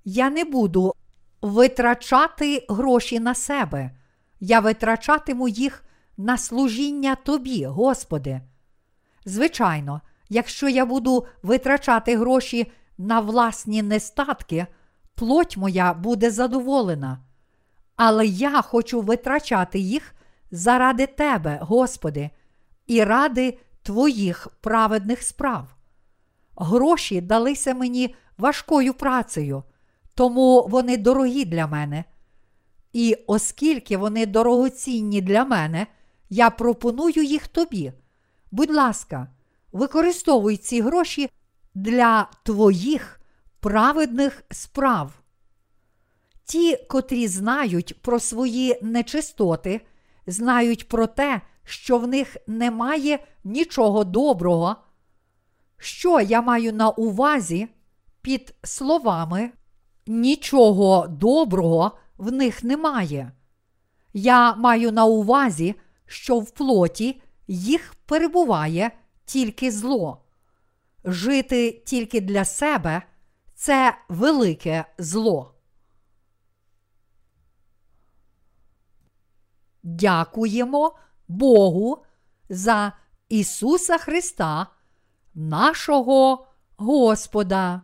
Я 0.06 0.30
не 0.30 0.43
буду 0.45 0.93
витрачати 1.41 2.65
гроші 2.69 3.19
на 3.19 3.36
себе. 3.36 3.91
Я 4.39 4.60
витрачатиму 4.60 5.47
їх 5.47 5.84
на 6.17 6.38
служіння 6.38 7.15
Тобі, 7.15 7.65
Господи. 7.65 8.41
Звичайно, 9.25 10.01
якщо 10.30 10.69
я 10.69 10.86
буду 10.86 11.25
витрачати 11.43 12.17
гроші 12.17 12.71
на 12.97 13.19
власні 13.19 13.82
нестатки, 13.82 14.67
плоть 15.15 15.58
моя 15.58 15.93
буде 15.93 16.32
задоволена. 16.32 17.19
Але 17.95 18.25
я 18.25 18.62
хочу 18.62 19.01
витрачати 19.01 19.80
їх 19.80 20.15
заради 20.51 21.08
Тебе, 21.08 21.60
Господи, 21.62 22.30
і 22.88 23.04
ради 23.04 23.58
Твоїх 23.84 24.47
праведних 24.62 25.21
справ. 25.21 25.75
Гроші 26.56 27.21
далися 27.21 27.73
мені 27.73 28.15
важкою 28.38 28.93
працею, 28.93 29.63
тому 30.15 30.67
вони 30.69 30.97
дорогі 30.97 31.45
для 31.45 31.67
мене. 31.67 32.04
І 32.93 33.17
оскільки 33.28 33.97
вони 33.97 34.26
дорогоцінні 34.26 35.21
для 35.21 35.45
мене, 35.45 35.88
я 36.30 36.50
пропоную 36.50 37.24
їх 37.24 37.47
тобі. 37.47 37.93
Будь 38.52 38.71
ласка, 38.71 39.28
використовуй 39.71 40.58
ці 40.58 40.82
гроші 40.82 41.30
для 41.76 42.28
твоїх 42.43 43.21
праведних 43.60 44.43
справ. 44.52 45.12
Ті, 46.45 46.78
котрі 46.89 47.28
знають 47.28 48.02
про 48.02 48.19
свої 48.19 48.80
нечистоти, 48.82 49.82
знають 50.28 50.88
про 50.88 51.08
те, 51.08 51.41
що 51.63 51.97
в 51.97 52.08
них 52.08 52.38
немає 52.47 53.19
нічого 53.43 54.04
доброго. 54.04 54.76
Що 55.78 56.19
я 56.19 56.41
маю 56.41 56.74
на 56.74 56.89
увазі 56.89 57.67
під 58.21 58.54
словами 58.63 59.52
нічого 60.07 61.07
доброго 61.07 61.91
в 62.17 62.31
них 62.31 62.63
немає. 62.63 63.31
Я 64.13 64.55
маю 64.55 64.91
на 64.91 65.05
увазі, 65.05 65.75
що 66.05 66.39
в 66.39 66.51
плоті 66.51 67.21
їх 67.47 67.95
перебуває 68.05 68.91
тільки 69.25 69.71
зло. 69.71 70.23
Жити 71.05 71.83
тільки 71.85 72.21
для 72.21 72.45
себе 72.45 73.01
це 73.55 73.97
велике 74.09 74.85
зло. 74.97 75.55
Дякуємо 79.83 80.95
Богу 81.27 82.03
за 82.49 82.93
Ісуса 83.29 83.97
Христа, 83.97 84.67
нашого 85.33 86.47
Господа. 86.77 87.81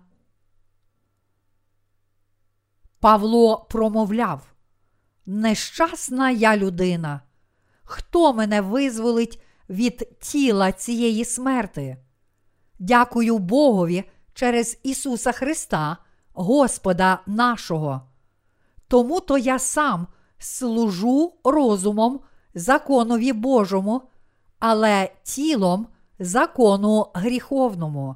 Павло 3.08 3.65
промовляв: 3.70 4.41
Нещасна 5.26 6.32
я 6.32 6.58
людина. 6.58 7.22
Хто 7.84 8.34
мене 8.34 8.62
визволить 8.62 9.41
від 9.70 10.20
тіла 10.20 10.72
цієї 10.72 11.26
смерти? 11.26 11.98
Дякую 12.80 13.38
Богові 13.38 14.04
через 14.34 14.80
Ісуса 14.84 15.32
Христа, 15.32 15.98
Господа 16.34 17.20
нашого. 17.26 18.02
Тому 18.88 19.20
то 19.20 19.38
я 19.38 19.60
сам 19.60 20.08
служу 20.38 21.34
розумом 21.43 22.20
законові 22.54 23.34
Божому, 23.34 24.02
але 24.60 25.12
тілом 25.24 25.88
закону 26.20 27.12
гріховному. 27.13 28.15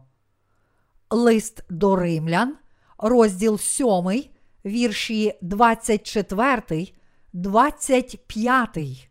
Лист 1.09 1.63
до 1.69 1.95
римлян, 1.95 2.55
розділ 2.97 3.57
7, 3.57 4.31
вірші 4.65 5.33
24, 5.41 6.87
25. 7.33 9.09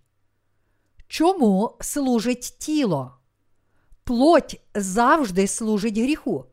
Чому 1.09 1.77
служить 1.81 2.57
тіло? 2.59 3.13
Плоть 4.05 4.61
завжди 4.75 5.47
служить 5.47 5.99
гріху. 5.99 6.45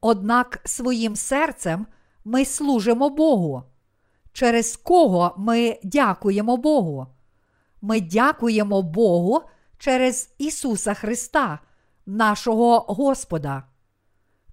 Однак 0.00 0.60
своїм 0.64 1.16
серцем 1.16 1.86
ми 2.24 2.44
служимо 2.44 3.10
Богу. 3.10 3.62
Через 4.32 4.76
кого 4.76 5.34
ми 5.38 5.78
дякуємо 5.82 6.56
Богу? 6.56 7.06
Ми 7.80 8.00
дякуємо 8.00 8.82
Богу 8.82 9.42
через 9.78 10.34
Ісуса 10.38 10.94
Христа, 10.94 11.58
нашого 12.06 12.78
Господа. 12.78 13.62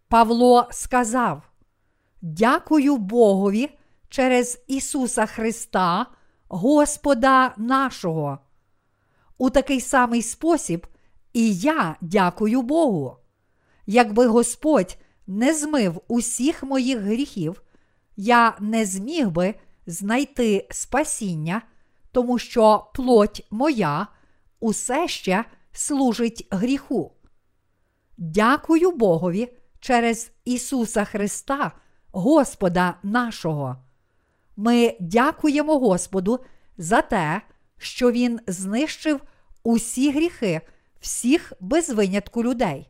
Павло 0.08 0.68
сказав: 0.72 1.42
Дякую 2.28 2.98
Богові 2.98 3.70
через 4.10 4.64
Ісуса 4.68 5.26
Христа, 5.26 6.06
Господа 6.48 7.54
нашого. 7.58 8.40
У 9.38 9.50
такий 9.50 9.82
самий 9.82 10.22
спосіб 10.22 10.88
і 11.34 11.56
я 11.56 11.96
дякую 12.02 12.62
Богу. 12.62 13.18
Якби 13.86 14.28
Господь 14.28 14.98
не 15.28 15.54
змив 15.54 16.02
усіх 16.08 16.64
моїх 16.64 17.00
гріхів, 17.00 17.62
я 18.18 18.58
не 18.60 18.86
зміг 18.86 19.30
би 19.30 19.56
знайти 19.88 20.68
спасіння, 20.72 21.62
тому 22.12 22.40
що 22.40 22.88
плоть 22.94 23.48
моя 23.52 24.08
усе 24.60 25.08
ще 25.08 25.46
служить 25.72 26.48
гріху. 26.52 27.12
Дякую 28.18 28.92
Богові 28.92 29.58
через 29.80 30.32
Ісуса 30.46 31.06
Христа, 31.06 31.72
Господа 32.16 32.96
нашого. 33.04 33.76
Ми 34.58 34.98
дякуємо 35.00 35.80
Господу 35.80 36.40
за 36.78 37.02
те, 37.02 37.42
що 37.78 38.12
Він 38.12 38.40
знищив 38.48 39.22
усі 39.64 40.12
гріхи 40.12 40.62
всіх 41.00 41.54
без 41.60 41.90
винятку 41.90 42.44
людей. 42.44 42.90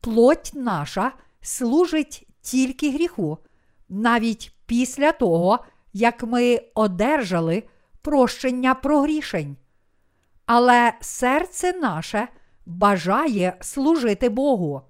Плоть 0.00 0.50
наша 0.54 1.12
служить 1.40 2.28
тільки 2.40 2.90
гріху, 2.90 3.38
навіть 3.88 4.52
після 4.66 5.12
того, 5.12 5.58
як 5.92 6.22
ми 6.22 6.60
одержали 6.74 7.62
прощення 8.02 8.74
прогрішень. 8.74 9.56
Але 10.46 10.92
серце 11.00 11.72
наше 11.72 12.28
бажає 12.66 13.56
служити 13.60 14.28
Богу. 14.28 14.82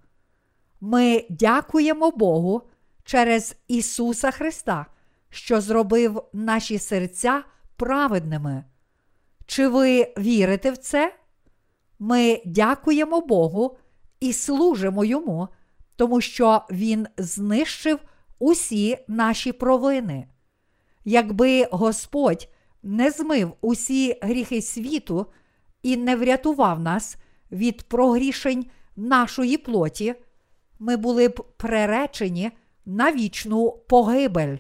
Ми 0.81 1.27
дякуємо 1.31 2.11
Богу 2.11 2.63
через 3.05 3.57
Ісуса 3.69 4.31
Христа, 4.31 4.87
що 5.31 5.61
зробив 5.61 6.23
наші 6.33 6.79
серця 6.79 7.45
праведними. 7.77 8.65
Чи 9.47 9.69
ви 9.69 10.15
вірите 10.19 10.71
в 10.71 10.77
це? 10.77 11.15
Ми 11.99 12.43
дякуємо 12.47 13.21
Богу 13.21 13.77
і 14.21 14.33
служимо 14.33 15.05
Йому, 15.05 15.49
тому 15.97 16.21
що 16.21 16.63
Він 16.71 17.07
знищив 17.17 17.99
усі 18.39 18.99
наші 19.09 19.53
провини. 19.53 20.29
Якби 21.05 21.69
Господь 21.71 22.49
не 22.83 23.11
змив 23.11 23.53
усі 23.61 24.19
гріхи 24.23 24.63
світу 24.63 25.27
і 25.83 25.97
не 25.97 26.17
врятував 26.17 26.81
нас 26.81 27.17
від 27.53 27.83
прогрішень 27.83 28.67
нашої 28.97 29.57
плоті, 29.57 30.15
ми 30.79 30.97
були 30.97 31.29
б 31.29 31.45
преречені 31.57 32.51
на 32.87 33.13
вічну 33.13 33.73
погибель. 33.89 34.57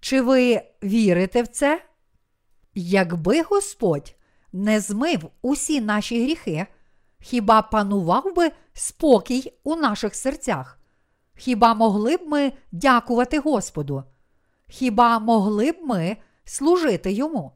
Чи 0.00 0.20
ви 0.20 0.62
вірите 0.82 1.42
в 1.42 1.48
це? 1.48 1.82
Якби 2.74 3.42
Господь 3.42 4.14
не 4.52 4.80
змив 4.80 5.30
усі 5.42 5.80
наші 5.80 6.24
гріхи, 6.24 6.66
хіба 7.20 7.62
панував 7.62 8.34
би 8.34 8.50
спокій 8.72 9.52
у 9.64 9.76
наших 9.76 10.14
серцях? 10.14 10.78
Хіба 11.36 11.74
могли 11.74 12.16
б 12.16 12.20
ми 12.26 12.52
дякувати 12.72 13.38
Господу? 13.38 14.04
Хіба 14.68 15.18
могли 15.18 15.72
б 15.72 15.76
ми 15.82 16.16
служити 16.44 17.12
йому? 17.12 17.52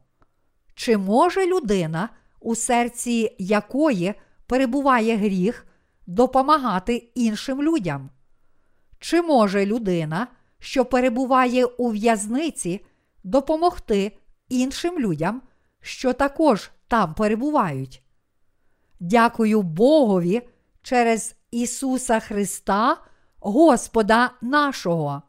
Чи 0.75 0.97
може 0.97 1.47
людина, 1.47 2.09
у 2.40 2.55
серці 2.55 3.37
якої 3.38 4.14
перебуває 4.47 5.16
гріх, 5.16 5.66
допомагати 6.07 6.97
іншим 7.14 7.62
людям? 7.62 8.11
Чи 9.04 9.22
може 9.22 9.66
людина, 9.66 10.26
що 10.58 10.84
перебуває 10.84 11.64
у 11.64 11.88
в'язниці, 11.88 12.84
допомогти 13.24 14.18
іншим 14.48 14.98
людям, 14.98 15.42
що 15.80 16.12
також 16.12 16.70
там 16.88 17.14
перебувають? 17.14 18.02
Дякую 19.00 19.62
Богові 19.62 20.48
через 20.82 21.36
Ісуса 21.50 22.20
Христа, 22.20 22.96
Господа 23.40 24.30
нашого. 24.42 25.22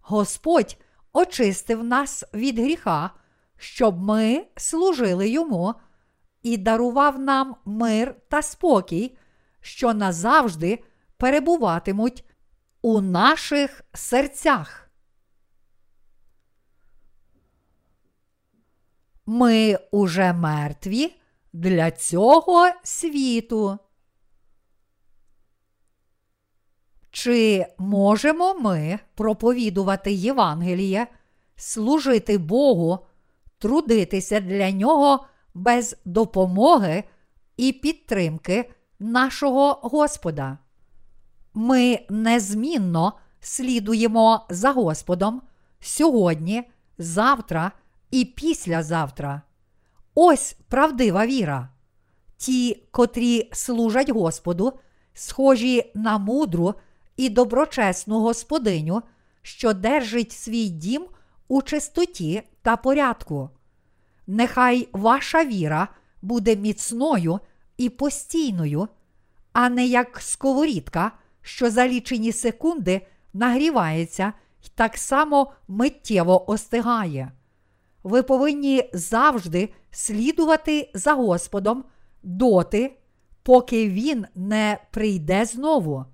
Господь 0.00 0.76
очистив 1.12 1.84
нас 1.84 2.24
від 2.34 2.58
гріха, 2.58 3.10
щоб 3.56 4.02
ми 4.02 4.46
служили 4.56 5.28
Йому 5.28 5.74
і 6.42 6.56
дарував 6.56 7.18
нам 7.18 7.56
мир 7.64 8.14
та 8.28 8.42
спокій, 8.42 9.16
що 9.60 9.94
назавжди 9.94 10.84
перебуватимуть 11.16 12.24
у 12.82 13.00
наших 13.00 13.84
серцях. 13.92 14.90
Ми 19.26 19.78
уже 19.90 20.32
мертві 20.32 21.16
для 21.52 21.90
цього 21.90 22.70
світу. 22.82 23.78
Чи 27.10 27.66
можемо 27.78 28.54
ми 28.54 28.98
проповідувати 29.14 30.12
Євангеліє, 30.12 31.06
служити 31.56 32.38
Богу, 32.38 32.98
трудитися 33.58 34.40
для 34.40 34.70
нього 34.70 35.26
без 35.54 35.96
допомоги 36.04 37.04
і 37.56 37.72
підтримки 37.72 38.70
нашого 38.98 39.72
Господа? 39.82 40.58
Ми 41.54 41.98
незмінно 42.10 43.12
слідуємо 43.40 44.46
за 44.50 44.70
Господом 44.70 45.42
сьогодні, 45.80 46.62
завтра 46.98 47.72
і 48.10 48.24
післязавтра. 48.24 49.42
Ось 50.14 50.56
правдива 50.68 51.26
віра. 51.26 51.68
Ті, 52.36 52.82
котрі 52.90 53.48
служать 53.52 54.10
Господу, 54.10 54.72
схожі 55.14 55.92
на 55.94 56.18
мудру 56.18 56.74
і 57.16 57.28
доброчесну 57.28 58.20
господиню, 58.20 59.02
що 59.42 59.72
держить 59.72 60.32
свій 60.32 60.68
дім 60.68 61.06
у 61.48 61.62
чистоті 61.62 62.42
та 62.62 62.76
порядку. 62.76 63.50
Нехай 64.26 64.88
ваша 64.92 65.44
віра 65.44 65.88
буде 66.22 66.56
міцною 66.56 67.40
і 67.76 67.88
постійною, 67.88 68.88
а 69.52 69.68
не 69.68 69.86
як 69.86 70.20
сковорідка, 70.20 71.12
що 71.42 71.70
за 71.70 71.88
лічені 71.88 72.32
секунди 72.32 73.06
нагрівається 73.32 74.32
і 74.64 74.66
так 74.74 74.96
само 74.96 75.52
миттєво 75.68 76.50
остигає. 76.50 77.32
Ви 78.02 78.22
повинні 78.22 78.90
завжди 78.92 79.68
слідувати 79.90 80.90
за 80.94 81.12
Господом 81.12 81.84
доти, 82.22 82.96
поки 83.42 83.88
Він 83.88 84.26
не 84.34 84.78
прийде 84.90 85.44
знову. 85.44 86.04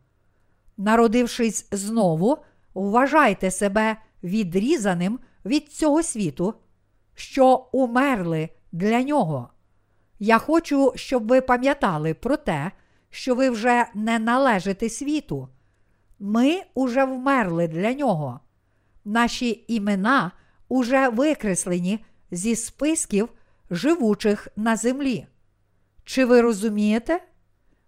Народившись 0.76 1.68
знову, 1.72 2.38
вважайте 2.74 3.50
себе 3.50 3.96
відрізаним 4.22 5.18
від 5.44 5.72
цього 5.72 6.02
світу, 6.02 6.54
що 7.14 7.66
умерли 7.72 8.48
для 8.72 9.02
нього. 9.02 9.48
Я 10.18 10.38
хочу, 10.38 10.92
щоб 10.96 11.28
ви 11.28 11.40
пам'ятали 11.40 12.14
про 12.14 12.36
те, 12.36 12.72
що 13.10 13.34
ви 13.34 13.50
вже 13.50 13.86
не 13.94 14.18
належите 14.18 14.88
світу. 14.88 15.48
Ми 16.18 16.62
уже 16.74 17.04
вмерли 17.04 17.68
для 17.68 17.92
нього. 17.92 18.40
Наші 19.04 19.64
імена 19.68 20.32
уже 20.68 21.08
викреслені 21.08 22.04
зі 22.30 22.56
списків 22.56 23.28
живучих 23.70 24.48
на 24.56 24.76
землі. 24.76 25.26
Чи 26.04 26.24
ви 26.24 26.40
розумієте? 26.40 27.20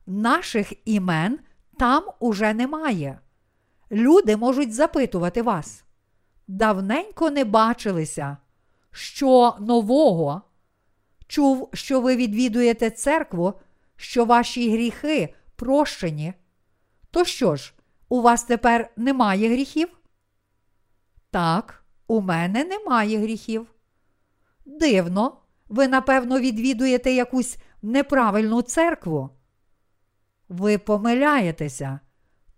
Наших 0.06 0.72
імен 0.85 1.38
там 1.78 2.04
уже 2.20 2.54
немає. 2.54 3.18
Люди 3.92 4.37
можуть 4.37 4.74
запитувати 4.74 5.42
вас. 5.42 5.85
Давненько 6.48 7.30
не 7.30 7.44
бачилися, 7.44 8.37
що 8.90 9.56
нового. 9.61 10.42
Чув, 11.26 11.68
що 11.72 12.00
ви 12.00 12.16
відвідуєте 12.16 12.90
церкву, 12.90 13.54
що 14.00 14.24
ваші 14.24 14.72
гріхи 14.72 15.34
прощені. 15.56 16.34
То 17.10 17.24
що 17.24 17.56
ж, 17.56 17.74
у 18.08 18.22
вас 18.22 18.44
тепер 18.44 18.90
немає 18.96 19.48
гріхів? 19.48 19.88
Так, 21.30 21.84
у 22.06 22.20
мене 22.20 22.64
немає 22.64 23.18
гріхів. 23.18 23.66
Дивно, 24.66 25.40
ви, 25.68 25.88
напевно, 25.88 26.40
відвідуєте 26.40 27.12
якусь 27.12 27.56
неправильну 27.82 28.62
церкву. 28.62 29.30
Ви 30.48 30.78
помиляєтеся. 30.78 32.00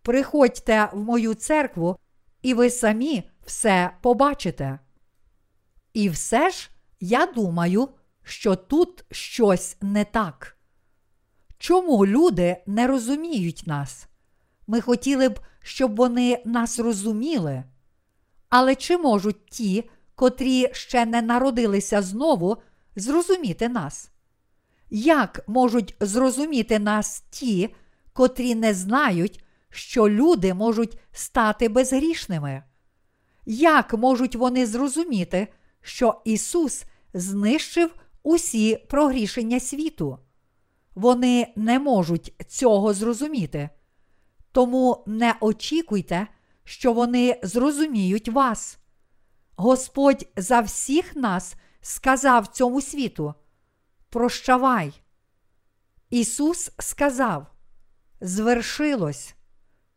Приходьте 0.02 0.88
в 0.92 1.04
мою 1.04 1.34
церкву, 1.34 1.98
і 2.42 2.54
ви 2.54 2.70
самі 2.70 3.30
все 3.44 3.90
побачите. 4.00 4.78
І 5.92 6.08
все 6.08 6.50
ж 6.50 6.70
я 7.00 7.26
думаю, 7.26 7.88
що 8.22 8.56
тут 8.56 9.04
щось 9.10 9.76
не 9.80 10.04
так. 10.04 10.56
Чому 11.62 12.06
люди 12.06 12.56
не 12.66 12.86
розуміють 12.86 13.62
нас? 13.66 14.06
Ми 14.66 14.80
хотіли 14.80 15.28
б, 15.28 15.40
щоб 15.60 15.96
вони 15.96 16.42
нас 16.44 16.78
розуміли. 16.78 17.64
Але 18.48 18.74
чи 18.74 18.98
можуть 18.98 19.46
ті, 19.46 19.90
котрі 20.14 20.68
ще 20.72 21.06
не 21.06 21.22
народилися 21.22 22.02
знову, 22.02 22.56
зрозуміти 22.96 23.68
нас? 23.68 24.10
Як 24.90 25.48
можуть 25.48 25.96
зрозуміти 26.00 26.78
нас 26.78 27.24
ті, 27.30 27.74
котрі 28.12 28.54
не 28.54 28.74
знають, 28.74 29.44
що 29.70 30.08
люди 30.08 30.54
можуть 30.54 30.98
стати 31.12 31.68
безгрішними? 31.68 32.62
Як 33.46 33.94
можуть 33.94 34.36
вони 34.36 34.66
зрозуміти, 34.66 35.48
що 35.80 36.20
Ісус 36.24 36.84
знищив 37.14 37.90
усі 38.22 38.76
прогрішення 38.88 39.60
світу? 39.60 40.18
Вони 40.94 41.52
не 41.56 41.78
можуть 41.78 42.34
цього 42.46 42.94
зрозуміти. 42.94 43.70
Тому 44.52 45.04
не 45.06 45.34
очікуйте, 45.40 46.26
що 46.64 46.92
вони 46.92 47.40
зрозуміють 47.42 48.28
вас. 48.28 48.78
Господь 49.56 50.28
за 50.36 50.60
всіх 50.60 51.16
нас 51.16 51.54
сказав 51.80 52.46
цьому 52.46 52.80
світу: 52.80 53.34
Прощавай. 54.10 54.92
Ісус 56.10 56.70
сказав: 56.78 57.46
Звершилось. 58.20 59.34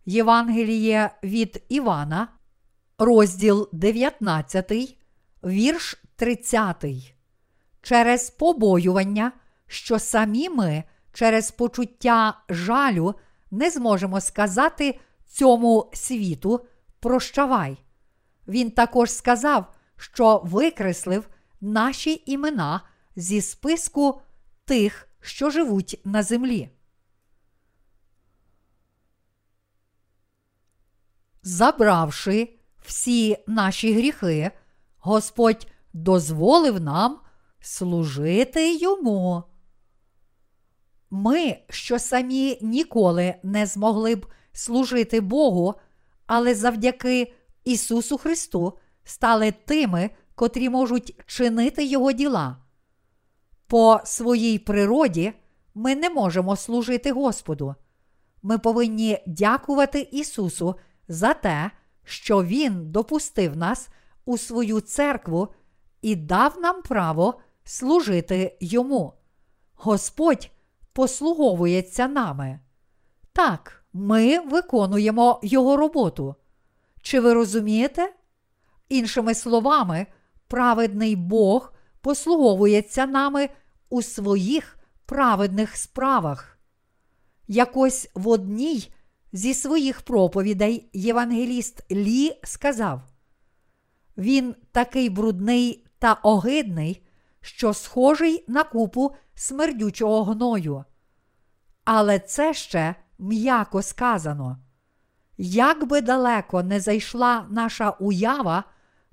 Євангеліє 0.05 1.12
від 1.23 1.63
Івана, 1.69 2.27
розділ 2.97 3.69
19, 3.71 4.97
вірш 5.43 6.03
30. 6.15 6.86
Через 7.81 8.29
побоювання, 8.29 9.31
що 9.67 9.99
самі 9.99 10.49
ми 10.49 10.84
через 11.13 11.51
почуття 11.51 12.41
жалю 12.49 13.15
не 13.51 13.69
зможемо 13.69 14.21
сказати 14.21 14.99
цьому 15.25 15.91
світу 15.93 16.65
прощавай. 16.99 17.78
Він 18.47 18.71
також 18.71 19.12
сказав, 19.12 19.73
що 19.97 20.41
викреслив 20.45 21.30
наші 21.62 22.23
імена 22.25 22.82
зі 23.15 23.41
списку 23.41 24.21
тих, 24.65 25.10
що 25.21 25.49
живуть 25.49 26.01
на 26.06 26.23
землі. 26.23 26.69
Забравши 31.43 32.60
всі 32.86 33.38
наші 33.47 33.93
гріхи, 33.93 34.51
Господь 34.97 35.67
дозволив 35.93 36.82
нам 36.82 37.19
служити 37.60 38.75
йому. 38.75 39.43
Ми, 41.17 41.58
що 41.69 41.99
самі 41.99 42.58
ніколи 42.62 43.36
не 43.43 43.65
змогли 43.65 44.15
б 44.15 44.28
служити 44.54 45.21
Богу, 45.21 45.73
але 46.25 46.56
завдяки 46.56 47.34
Ісусу 47.63 48.17
Христу 48.17 48.78
стали 49.04 49.51
тими, 49.51 50.10
котрі 50.36 50.69
можуть 50.69 51.15
чинити 51.25 51.86
Його 51.86 52.12
діла. 52.12 52.58
По 53.67 53.99
своїй 54.04 54.60
природі 54.60 55.34
ми 55.75 55.95
не 55.95 56.10
можемо 56.10 56.56
служити 56.56 57.12
Господу. 57.12 57.75
Ми 58.43 58.58
повинні 58.58 59.23
дякувати 59.28 59.99
Ісусу 60.12 60.75
за 61.08 61.34
те, 61.34 61.71
що 62.04 62.43
Він 62.43 62.91
допустив 62.91 63.58
нас 63.58 63.89
у 64.25 64.38
свою 64.38 64.82
церкву 64.82 65.47
і 66.01 66.15
дав 66.15 66.60
нам 66.60 66.82
право 66.82 67.39
служити 67.63 68.58
Йому. 68.60 69.13
Господь 69.75 70.49
послуговується 70.95 72.08
нами. 72.08 72.60
Так, 73.34 73.86
ми 73.93 74.39
виконуємо 74.39 75.39
Його 75.43 75.77
роботу. 75.77 76.36
Чи 77.01 77.19
ви 77.19 77.34
розумієте? 77.34 78.13
Іншими 78.89 79.34
словами, 79.34 80.08
праведний 80.47 81.15
Бог 81.15 81.73
послуговується 82.01 83.05
нами 83.05 83.49
у 83.89 84.01
своїх 84.01 84.79
праведних 85.05 85.75
справах. 85.75 86.60
Якось 87.47 88.10
в 88.15 88.27
одній 88.27 88.93
зі 89.34 89.53
своїх 89.53 90.01
проповідей 90.01 90.89
Євангеліст 90.93 91.91
Лі 91.91 92.39
сказав: 92.43 93.01
Він 94.17 94.55
такий 94.71 95.10
брудний 95.10 95.86
та 95.99 96.13
огидний, 96.13 97.05
що 97.45 97.73
схожий 97.73 98.45
на 98.47 98.63
купу 98.63 99.15
смердючого 99.36 100.23
гною. 100.23 100.86
Але 101.84 102.19
це 102.19 102.53
ще 102.53 102.95
м'яко 103.19 103.81
сказано. 103.81 104.58
Як 105.38 105.88
би 105.88 106.01
далеко 106.01 106.63
не 106.63 106.79
зайшла 106.79 107.45
наша 107.49 107.89
уява, 107.89 108.63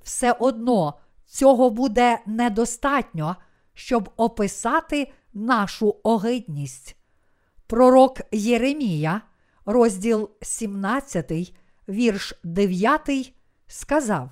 все 0.02 0.32
одно 0.32 0.98
цього 1.26 1.70
буде 1.70 2.18
недостатньо, 2.26 3.36
щоб 3.74 4.10
описати 4.16 5.12
нашу 5.34 5.96
огидність. 6.02 6.96
Пророк 7.66 8.20
Єремія, 8.32 9.20
розділ 9.64 10.30
17, 10.42 11.32
вірш 11.88 12.34
9, 12.44 13.34
сказав: 13.66 14.30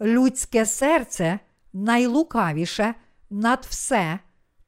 Людське 0.00 0.66
серце 0.66 1.40
найлукавіше 1.74 2.94
над 3.30 3.66
все 3.70 4.18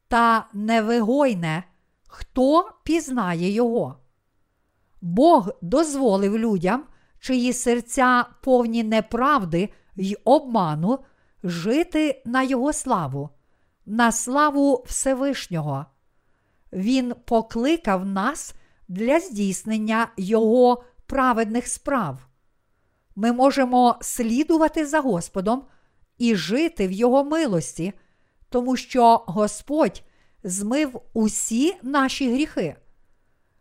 та 0.09 0.49
невигойне, 0.53 1.65
хто 2.09 2.71
пізнає 2.85 3.51
його. 3.51 3.97
Бог 5.01 5.51
дозволив 5.63 6.39
людям, 6.39 6.85
чиї 7.19 7.53
серця 7.53 8.25
повні 8.43 8.83
неправди 8.83 9.69
й 9.97 10.19
обману, 10.25 10.99
жити 11.43 12.23
на 12.27 12.43
Його 12.43 12.73
славу, 12.73 13.31
на 13.87 14.13
славу 14.13 14.85
Всевишнього. 14.87 15.87
Він 16.73 17.15
покликав 17.25 18.07
нас 18.07 18.55
для 18.89 19.21
здійснення 19.21 20.09
Його 20.17 20.85
праведних 21.07 21.67
справ. 21.67 22.27
Ми 23.17 23.33
можемо 23.33 23.97
слідувати 24.01 24.87
за 24.87 25.01
Господом 25.01 25.63
і 26.19 26.37
жити 26.37 26.89
в 26.89 26.93
Його 26.93 27.25
милості, 27.25 27.93
тому 28.49 28.77
що 28.77 29.25
Господь 29.27 30.03
змив 30.43 31.01
усі 31.13 31.75
наші 31.83 32.33
гріхи. 32.33 32.77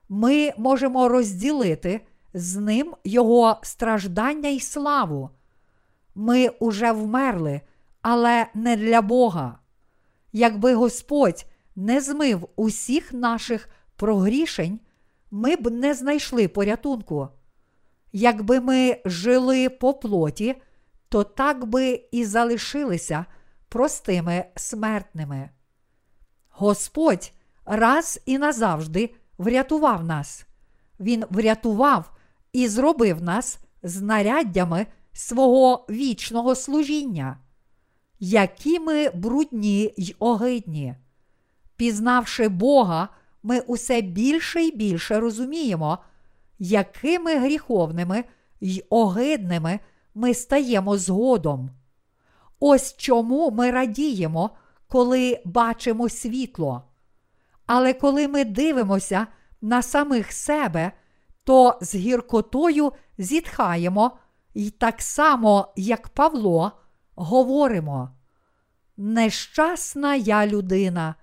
Ми 0.09 0.51
можемо 0.57 1.09
розділити 1.09 2.01
з 2.33 2.55
ним 2.55 2.95
Його 3.03 3.57
страждання 3.61 4.49
й 4.49 4.59
славу. 4.59 5.29
Ми 6.15 6.47
уже 6.47 6.91
вмерли, 6.91 7.61
але 8.01 8.47
не 8.53 8.75
для 8.75 9.01
Бога. 9.01 9.59
Якби 10.33 10.73
Господь 10.73 11.45
не 11.75 12.01
змив 12.01 12.47
усіх 12.55 13.13
наших 13.13 13.69
прогрішень, 13.95 14.79
ми 15.31 15.55
б 15.55 15.71
не 15.71 15.93
знайшли 15.93 16.47
порятунку. 16.47 17.27
Якби 18.13 18.59
ми 18.59 19.01
жили 19.05 19.69
по 19.69 19.93
плоті, 19.93 20.55
то 21.09 21.23
так 21.23 21.65
би 21.65 22.01
і 22.11 22.25
залишилися 22.25 23.25
простими 23.69 24.45
смертними. 24.55 25.49
Господь 26.49 27.31
раз 27.65 28.21
і 28.25 28.37
назавжди 28.37 29.15
врятував 29.37 30.03
нас. 30.03 30.45
Він 30.99 31.23
врятував 31.29 32.11
і 32.53 32.67
зробив 32.67 33.23
нас 33.23 33.59
знаряддями 33.83 34.85
свого 35.13 35.85
вічного 35.89 36.55
служіння, 36.55 37.39
які 38.19 38.79
ми 38.79 39.09
брудні 39.09 39.93
й 39.97 40.15
огидні. 40.19 40.95
Пізнавши 41.75 42.47
Бога, 42.47 43.09
ми 43.43 43.59
усе 43.59 44.01
більше 44.01 44.63
і 44.63 44.75
більше 44.75 45.19
розуміємо, 45.19 45.97
якими 46.59 47.37
гріховними 47.39 48.23
й 48.61 48.83
огидними 48.89 49.79
ми 50.15 50.33
стаємо 50.33 50.97
згодом. 50.97 51.69
Ось 52.59 52.95
чому 52.97 53.51
ми 53.51 53.71
радіємо, 53.71 54.49
коли 54.87 55.41
бачимо 55.45 56.09
світло. 56.09 56.83
Але 57.65 57.93
коли 57.93 58.27
ми 58.27 58.45
дивимося 58.45 59.27
на 59.61 59.81
самих 59.81 60.31
себе, 60.31 60.91
то 61.43 61.77
з 61.81 61.95
гіркотою 61.95 62.91
зітхаємо 63.17 64.17
і 64.53 64.69
так 64.69 65.01
само, 65.01 65.73
як 65.75 66.09
Павло, 66.09 66.71
говоримо: 67.15 68.09
Нещасна 68.97 70.15
я 70.15 70.47
людина, 70.47 71.15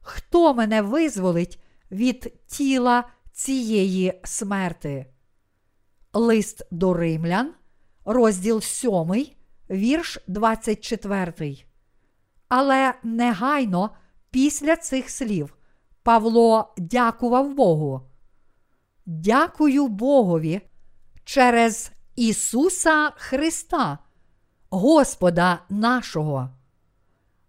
хто 0.00 0.54
мене 0.54 0.82
визволить 0.82 1.62
від 1.90 2.46
тіла 2.46 3.04
цієї 3.32 4.20
смерти? 4.24 5.06
Лист 6.12 6.66
до 6.70 6.94
римлян, 6.94 7.54
розділ 8.08 8.60
7, 8.60 9.26
вірш 9.70 10.18
24. 10.26 11.56
Але 12.48 12.94
негайно 13.02 13.90
після 14.30 14.76
цих 14.76 15.10
слів 15.10 15.56
Павло 16.02 16.74
дякував 16.78 17.54
Богу. 17.54 18.10
Дякую 19.06 19.88
Богові 19.88 20.60
через 21.24 21.92
Ісуса 22.16 23.10
Христа, 23.16 23.98
Господа 24.70 25.62
нашого. 25.68 26.50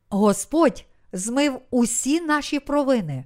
Господь 0.10 0.86
змив 1.12 1.62
усі 1.70 2.22
наші 2.22 2.60
провини. 2.60 3.26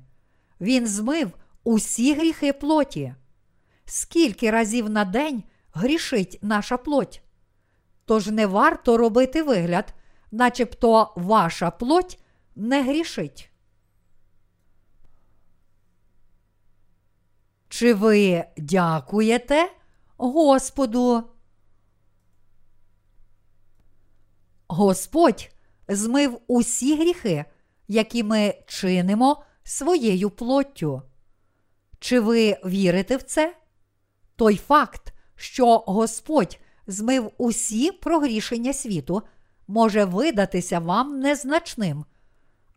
Він 0.62 0.88
змив 0.88 1.32
усі 1.64 2.14
гріхи 2.14 2.54
плоті. 2.54 3.16
Скільки 3.86 4.52
разів 4.52 4.90
на 4.90 5.06
день 5.06 5.44
грішить 5.74 6.40
наша 6.42 6.78
плоть? 6.78 7.23
Тож 8.06 8.28
не 8.28 8.48
варто 8.48 8.98
робити 8.98 9.44
вигляд, 9.44 9.94
начебто 10.32 11.14
ваша 11.16 11.72
плоть 11.72 12.20
не 12.56 12.84
грішить. 12.84 13.50
Чи 17.70 17.94
ви 17.94 18.46
дякуєте 18.58 19.72
Господу? 20.18 21.24
Господь 24.68 25.50
змив 25.88 26.42
усі 26.48 26.96
гріхи, 26.98 27.46
які 27.88 28.24
ми 28.24 28.64
чинимо 28.68 29.44
своєю 29.64 30.30
плоттю. 30.30 31.02
Чи 32.00 32.20
ви 32.20 32.58
вірите 32.66 33.18
в 33.18 33.24
це? 33.24 33.56
Той 34.36 34.58
факт, 34.58 35.14
що 35.36 35.78
Господь 35.78 36.60
змив 36.88 37.32
усі 37.38 37.92
прогрішення 37.92 38.74
світу, 38.74 39.22
може 39.68 40.06
видатися 40.06 40.80
вам 40.80 41.20
незначним. 41.20 42.06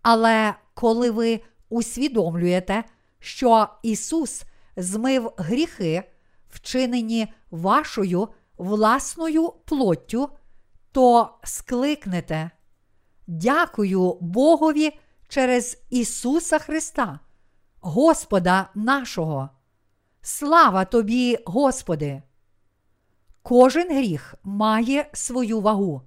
Але 0.02 0.54
коли 0.74 1.10
ви 1.10 1.40
усвідомлюєте, 1.68 2.84
що 3.18 3.68
Ісус 3.82 4.42
змив 4.76 5.32
гріхи, 5.36 6.02
вчинені 6.48 7.32
вашою 7.50 8.28
власною 8.58 9.52
плоттю, 9.64 10.28
то 10.92 11.38
скликнете. 11.44 12.50
Дякую 13.26 14.16
Богові 14.20 14.98
через 15.28 15.78
Ісуса 15.90 16.58
Христа, 16.58 17.20
Господа 17.80 18.70
нашого. 18.74 19.50
Слава 20.22 20.84
тобі, 20.84 21.38
Господи! 21.46 22.22
Кожен 23.48 23.96
гріх 23.96 24.34
має 24.44 25.10
свою 25.12 25.60
вагу. 25.60 26.02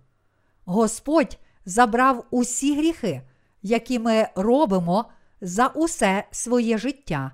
Господь 0.66 1.38
забрав 1.66 2.26
усі 2.32 2.76
гріхи, 2.78 3.22
які 3.62 4.00
ми 4.00 4.28
робимо 4.36 5.06
за 5.42 5.68
усе 5.68 6.28
своє 6.32 6.78
життя, 6.78 7.32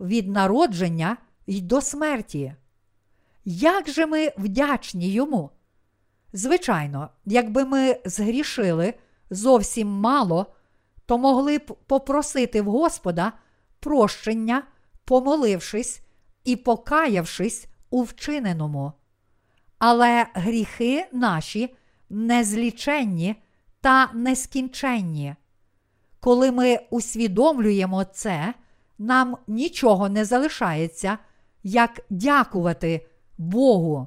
від 0.00 0.28
народження 0.28 1.16
й 1.46 1.60
до 1.60 1.80
смерті. 1.80 2.54
Як 3.44 3.88
же 3.88 4.06
ми 4.06 4.32
вдячні 4.38 5.08
йому? 5.08 5.50
Звичайно, 6.32 7.08
якби 7.24 7.64
ми 7.64 8.00
згрішили 8.04 8.94
зовсім 9.30 9.88
мало, 9.88 10.46
то 11.06 11.18
могли 11.18 11.58
б 11.58 11.76
попросити 11.86 12.62
в 12.62 12.66
Господа 12.66 13.32
прощення, 13.80 14.62
помолившись 15.04 16.00
і 16.44 16.56
покаявшись 16.56 17.66
у 17.90 18.02
вчиненому. 18.02 18.92
Але 19.84 20.26
гріхи 20.34 21.06
наші 21.12 21.74
незліченні 22.10 23.36
та 23.80 24.12
нескінченні. 24.12 25.34
Коли 26.20 26.52
ми 26.52 26.78
усвідомлюємо 26.90 28.04
це, 28.04 28.54
нам 28.98 29.36
нічого 29.46 30.08
не 30.08 30.24
залишається, 30.24 31.18
як 31.62 32.00
дякувати 32.10 33.06
Богу. 33.38 34.06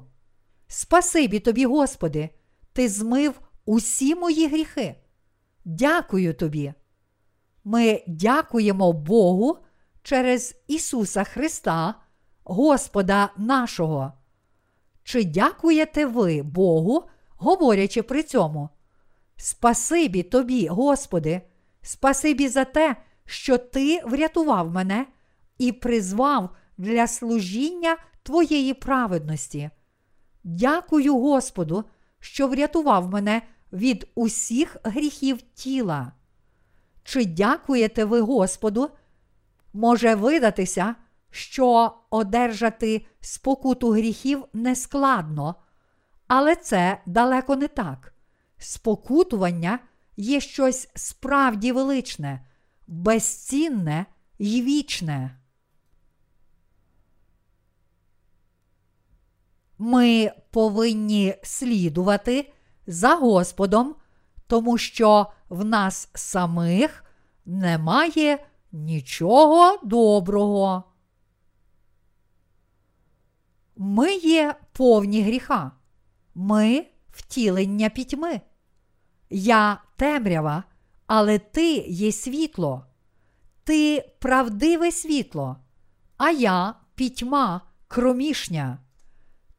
Спасибі 0.68 1.40
тобі, 1.40 1.66
Господи, 1.66 2.28
Ти 2.72 2.88
змив 2.88 3.40
усі 3.64 4.14
мої 4.14 4.48
гріхи. 4.48 4.94
Дякую 5.64 6.34
тобі. 6.34 6.72
Ми 7.64 8.04
дякуємо 8.06 8.92
Богу 8.92 9.58
через 10.02 10.54
Ісуса 10.68 11.24
Христа, 11.24 11.94
Господа 12.44 13.32
нашого. 13.36 14.12
Чи 15.06 15.24
дякуєте 15.24 16.06
ви 16.06 16.42
Богу, 16.42 17.04
говорячи 17.28 18.02
при 18.02 18.22
цьому? 18.22 18.68
Спасибі 19.36 20.22
тобі, 20.22 20.66
Господи, 20.66 21.42
спасибі 21.82 22.48
за 22.48 22.64
те, 22.64 22.96
що 23.24 23.58
Ти 23.58 24.02
врятував 24.04 24.70
мене 24.70 25.06
і 25.58 25.72
призвав 25.72 26.50
для 26.78 27.06
служіння 27.06 27.96
Твоєї 28.22 28.74
праведності. 28.74 29.70
Дякую 30.44 31.18
Господу, 31.18 31.84
що 32.20 32.48
врятував 32.48 33.10
мене 33.10 33.42
від 33.72 34.08
усіх 34.14 34.76
гріхів 34.84 35.42
тіла. 35.42 36.12
Чи 37.04 37.24
дякуєте 37.24 38.04
ви 38.04 38.20
Господу? 38.20 38.90
Може 39.72 40.14
видатися, 40.14 40.94
що 41.30 41.94
одержати 42.10 43.06
спокуту 43.20 43.90
гріхів 43.90 44.44
нескладно, 44.52 45.54
але 46.26 46.56
це 46.56 47.00
далеко 47.06 47.56
не 47.56 47.68
так. 47.68 48.14
Спокутування 48.58 49.78
є 50.16 50.40
щось 50.40 50.88
справді 50.94 51.72
величне, 51.72 52.46
безцінне 52.86 54.06
й 54.38 54.62
вічне. 54.62 55.38
Ми 59.78 60.32
повинні 60.50 61.34
слідувати 61.42 62.52
за 62.86 63.14
Господом, 63.14 63.94
тому 64.46 64.78
що 64.78 65.26
в 65.48 65.64
нас 65.64 66.10
самих 66.14 67.04
немає 67.46 68.46
нічого 68.72 69.78
доброго. 69.84 70.84
Ми 73.76 74.14
є 74.14 74.54
повні 74.72 75.22
гріха, 75.22 75.72
ми 76.34 76.86
втілення 77.10 77.90
пітьми. 77.90 78.40
Я 79.30 79.82
темрява, 79.96 80.64
але 81.06 81.38
ти 81.38 81.72
є 81.76 82.12
світло, 82.12 82.86
ти 83.64 84.08
правдиве 84.18 84.92
світло, 84.92 85.56
а 86.16 86.30
я 86.30 86.74
пітьма 86.94 87.60
кромішня. 87.88 88.78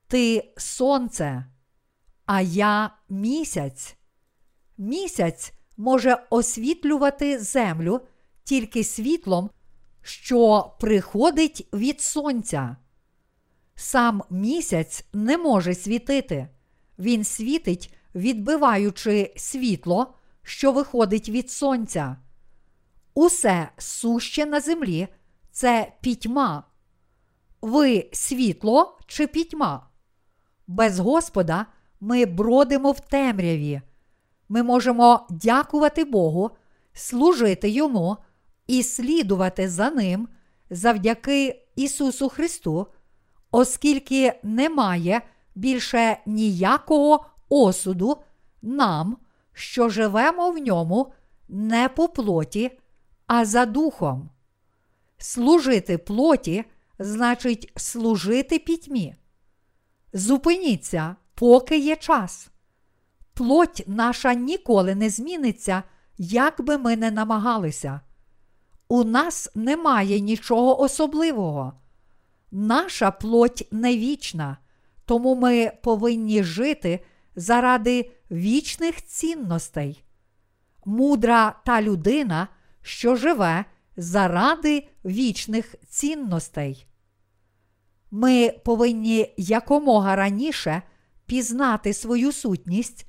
Ти 0.08 0.54
сонце, 0.58 1.46
а 2.26 2.42
я 2.42 2.90
місяць. 3.10 3.98
Місяць 4.78 5.54
може 5.78 6.24
освітлювати 6.30 7.40
землю 7.40 8.02
тільки 8.44 8.84
світлом, 8.84 9.50
що 10.02 10.72
приходить 10.80 11.68
від 11.74 12.02
сонця. 12.02 12.78
Сам 13.80 14.24
місяць 14.30 15.06
не 15.14 15.38
може 15.38 15.76
світити. 15.76 16.48
Він 17.00 17.24
світить, 17.24 17.94
відбиваючи 18.16 19.34
світло, 19.38 20.14
що 20.44 20.72
виходить 20.72 21.30
від 21.30 21.52
сонця. 21.52 22.18
Усе 23.14 23.70
суще 23.78 24.46
на 24.46 24.60
землі 24.62 25.08
це 25.52 25.94
пітьма. 26.02 26.64
Ви 27.62 28.10
світло 28.14 29.00
чи 29.08 29.28
пітьма? 29.28 29.90
Без 30.68 31.00
Господа 31.00 31.66
ми 32.00 32.26
бродимо 32.26 32.92
в 32.92 33.00
темряві. 33.00 33.82
Ми 34.50 34.64
можемо 34.64 35.28
дякувати 35.30 36.06
Богу, 36.06 36.52
служити 36.94 37.70
Йому 37.70 38.18
і 38.68 38.84
слідувати 38.84 39.70
за 39.70 39.92
Ним 39.92 40.28
завдяки 40.70 41.66
Ісусу 41.76 42.30
Христу, 42.30 42.88
оскільки 43.58 44.34
немає 44.44 45.22
більше 45.56 46.18
ніякого 46.26 47.26
осуду 47.50 48.18
нам, 48.62 49.18
що 49.54 49.90
живемо 49.90 50.52
в 50.52 50.58
ньому 50.58 51.14
не 51.50 51.90
по 51.90 52.10
плоті, 52.10 52.80
а 53.28 53.46
за 53.46 53.66
духом. 53.66 54.30
Служити 55.18 55.98
плоті 55.98 56.66
значить 57.00 57.72
служити 57.76 58.60
пітьмі. 58.60 59.16
Зупиніться, 60.14 61.16
поки 61.36 61.78
є 61.78 61.96
час. 61.96 62.50
Плоть 63.34 63.84
наша 63.88 64.34
ніколи 64.34 64.96
не 64.96 65.10
зміниться, 65.10 65.84
як 66.18 66.62
би 66.62 66.78
ми 66.78 66.96
не 66.96 67.12
намагалися. 67.12 68.02
У 68.88 69.04
нас 69.04 69.52
немає 69.56 70.20
нічого 70.20 70.82
особливого. 70.82 71.74
Наша 72.52 73.12
плоть 73.12 73.68
не 73.72 73.98
вічна, 73.98 74.58
тому 75.06 75.36
ми 75.36 75.72
повинні 75.84 76.44
жити 76.44 77.00
заради 77.36 78.12
вічних 78.32 79.06
цінностей. 79.06 80.04
Мудра 80.86 81.56
та 81.66 81.82
людина, 81.82 82.48
що 82.82 83.16
живе 83.16 83.66
заради 83.98 84.88
вічних 85.06 85.76
цінностей. 85.90 86.88
Ми 88.12 88.54
повинні 88.66 89.34
якомога 89.38 90.16
раніше 90.16 90.82
пізнати 91.26 91.94
свою 91.94 92.32
сутність 92.32 93.08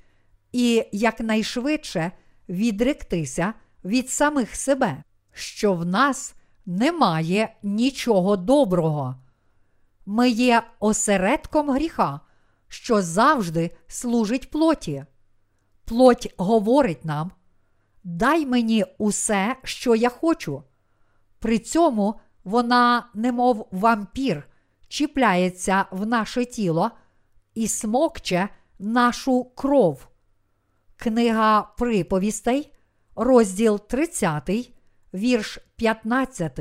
і 0.52 0.84
якнайшвидше 0.92 2.12
відректися 2.48 3.54
від 3.84 4.10
самих 4.10 4.56
себе, 4.56 5.02
що 5.32 5.74
в 5.74 5.86
нас 5.86 6.34
немає 6.66 7.54
нічого 7.62 8.36
доброго. 8.36 9.16
Ми 10.10 10.30
є 10.30 10.62
осередком 10.80 11.70
гріха, 11.70 12.20
що 12.68 13.02
завжди 13.02 13.76
служить 13.86 14.50
плоті. 14.50 15.04
Плоть 15.84 16.34
говорить 16.36 17.04
нам: 17.04 17.30
дай 18.04 18.46
мені 18.46 18.84
усе, 18.98 19.56
що 19.62 19.94
я 19.94 20.08
хочу. 20.08 20.62
При 21.38 21.58
цьому 21.58 22.20
вона, 22.44 23.06
немов 23.14 23.68
вампір, 23.70 24.48
чіпляється 24.88 25.84
в 25.90 26.06
наше 26.06 26.44
тіло 26.44 26.90
і 27.54 27.68
смокче 27.68 28.48
нашу 28.78 29.44
кров. 29.44 30.08
Книга 30.96 31.62
приповістей, 31.62 32.72
розділ 33.16 33.80
30, 33.80 34.50
вірш 35.14 35.58
15. 35.76 36.60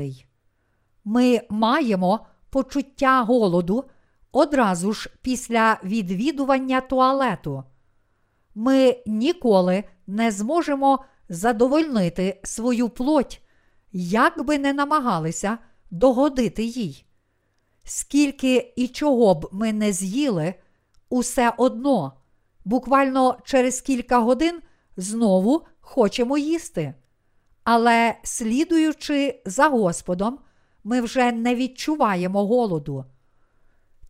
Ми 1.04 1.40
маємо 1.50 2.26
почуття 2.50 3.22
голоду 3.22 3.84
одразу 4.32 4.92
ж 4.92 5.10
після 5.22 5.80
відвідування 5.84 6.80
туалету. 6.80 7.64
Ми 8.54 9.02
ніколи 9.06 9.84
не 10.06 10.30
зможемо 10.30 11.04
задовольнити 11.28 12.40
свою 12.44 12.88
плоть, 12.88 13.42
як 13.92 14.44
би 14.44 14.58
не 14.58 14.72
намагалися 14.72 15.58
догодити 15.90 16.64
їй. 16.64 17.04
Скільки 17.84 18.72
і 18.76 18.88
чого 18.88 19.34
б 19.34 19.48
ми 19.52 19.72
не 19.72 19.92
з'їли, 19.92 20.54
усе 21.08 21.52
одно, 21.56 22.12
буквально 22.64 23.38
через 23.44 23.80
кілька 23.80 24.18
годин 24.18 24.60
знову 24.96 25.66
хочемо 25.80 26.38
їсти. 26.38 26.94
Але, 27.64 28.14
слідуючи 28.22 29.42
за 29.46 29.68
Господом, 29.68 30.38
ми 30.84 31.00
вже 31.00 31.32
не 31.32 31.54
відчуваємо 31.54 32.46
голоду. 32.46 33.04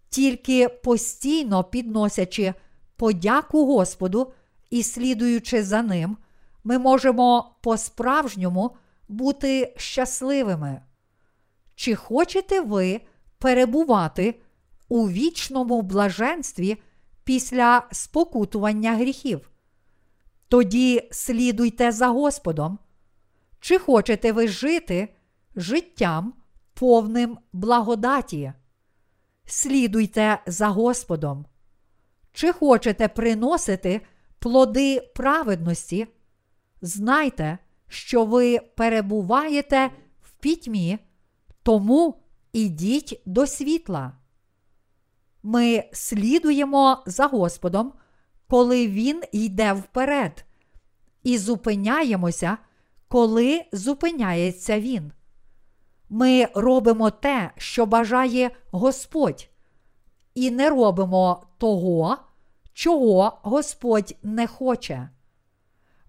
Тільки 0.08 0.68
постійно 0.68 1.64
підносячи 1.64 2.54
подяку 2.96 3.66
Господу 3.66 4.32
і 4.70 4.82
слідуючи 4.82 5.62
за 5.62 5.82
ним, 5.82 6.16
ми 6.64 6.78
можемо 6.78 7.54
по-справжньому 7.60 8.76
бути 9.08 9.74
щасливими. 9.76 10.82
Чи 11.74 11.94
хочете 11.94 12.60
ви 12.60 13.00
перебувати 13.38 14.40
у 14.88 15.08
вічному 15.08 15.82
блаженстві 15.82 16.76
після 17.24 17.82
спокутування 17.92 18.96
гріхів? 18.96 19.50
Тоді 20.48 21.08
слідуйте 21.10 21.92
за 21.92 22.08
Господом. 22.08 22.78
Чи 23.60 23.78
хочете 23.78 24.32
ви 24.32 24.48
жити 24.48 25.08
життям 25.56 26.34
повним 26.78 27.38
благодаті? 27.52 28.52
Слідуйте 29.46 30.42
за 30.46 30.68
Господом. 30.68 31.46
Чи 32.32 32.52
хочете 32.52 33.08
приносити 33.08 34.00
плоди 34.38 35.00
праведності? 35.14 36.06
Знайте, 36.82 37.58
що 37.88 38.24
ви 38.24 38.58
перебуваєте 38.58 39.90
в 40.22 40.32
пітьмі, 40.32 40.98
тому 41.62 42.22
ідіть 42.52 43.22
до 43.26 43.46
світла. 43.46 44.12
Ми 45.42 45.84
слідуємо 45.92 47.02
за 47.06 47.26
Господом, 47.26 47.92
коли 48.48 48.88
Він 48.88 49.22
йде 49.32 49.72
вперед, 49.72 50.44
і 51.22 51.38
зупиняємося, 51.38 52.58
коли 53.08 53.64
зупиняється 53.72 54.80
Він. 54.80 55.12
Ми 56.10 56.48
робимо 56.54 57.10
те, 57.10 57.50
що 57.56 57.86
бажає 57.86 58.50
Господь, 58.70 59.48
і 60.34 60.50
не 60.50 60.70
робимо 60.70 61.46
того, 61.58 62.16
чого 62.72 63.38
Господь 63.42 64.16
не 64.22 64.46
хоче. 64.46 65.08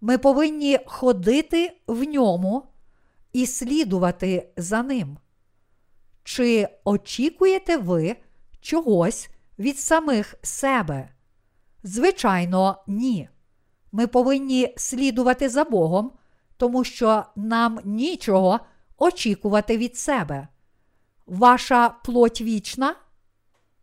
Ми 0.01 0.17
повинні 0.17 0.79
ходити 0.85 1.77
в 1.87 2.03
ньому 2.03 2.63
і 3.33 3.45
слідувати 3.45 4.49
за 4.57 4.83
ним. 4.83 5.17
Чи 6.23 6.67
очікуєте 6.83 7.77
ви 7.77 8.15
чогось 8.61 9.29
від 9.59 9.79
самих 9.79 10.35
себе? 10.41 11.09
Звичайно, 11.83 12.83
ні. 12.87 13.29
Ми 13.91 14.07
повинні 14.07 14.73
слідувати 14.77 15.49
за 15.49 15.63
Богом, 15.63 16.11
тому 16.57 16.83
що 16.83 17.23
нам 17.35 17.79
нічого 17.83 18.59
очікувати 18.99 19.77
від 19.77 19.97
себе. 19.97 20.47
Ваша 21.27 21.89
плоть 21.89 22.41
вічна? 22.41 22.95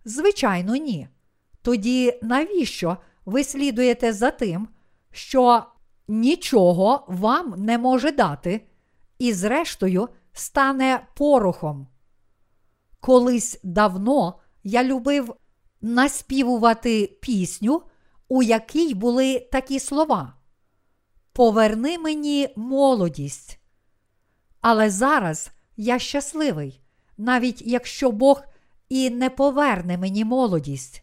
Звичайно, 0.04 0.76
ні. 0.76 1.08
Тоді 1.62 2.18
навіщо 2.22 2.96
ви 3.24 3.44
слідуєте 3.44 4.12
за 4.12 4.30
тим, 4.30 4.68
що 5.10 5.64
нічого 6.08 7.04
вам 7.08 7.54
не 7.58 7.78
може 7.78 8.12
дати, 8.12 8.66
і, 9.18 9.32
зрештою, 9.32 10.08
стане 10.32 11.06
порохом? 11.14 11.86
Колись 13.00 13.60
давно 13.62 14.38
я 14.64 14.84
любив 14.84 15.34
наспівувати 15.80 17.18
пісню, 17.22 17.82
у 18.28 18.42
якій 18.42 18.94
були 18.94 19.48
такі 19.52 19.80
слова: 19.80 20.34
Поверни 21.32 21.98
мені 21.98 22.48
молодість. 22.56 23.60
Але 24.68 24.90
зараз 24.90 25.50
я 25.76 25.98
щасливий, 25.98 26.80
навіть 27.18 27.62
якщо 27.66 28.10
Бог 28.10 28.42
і 28.88 29.10
не 29.10 29.30
поверне 29.30 29.98
мені 29.98 30.24
молодість. 30.24 31.02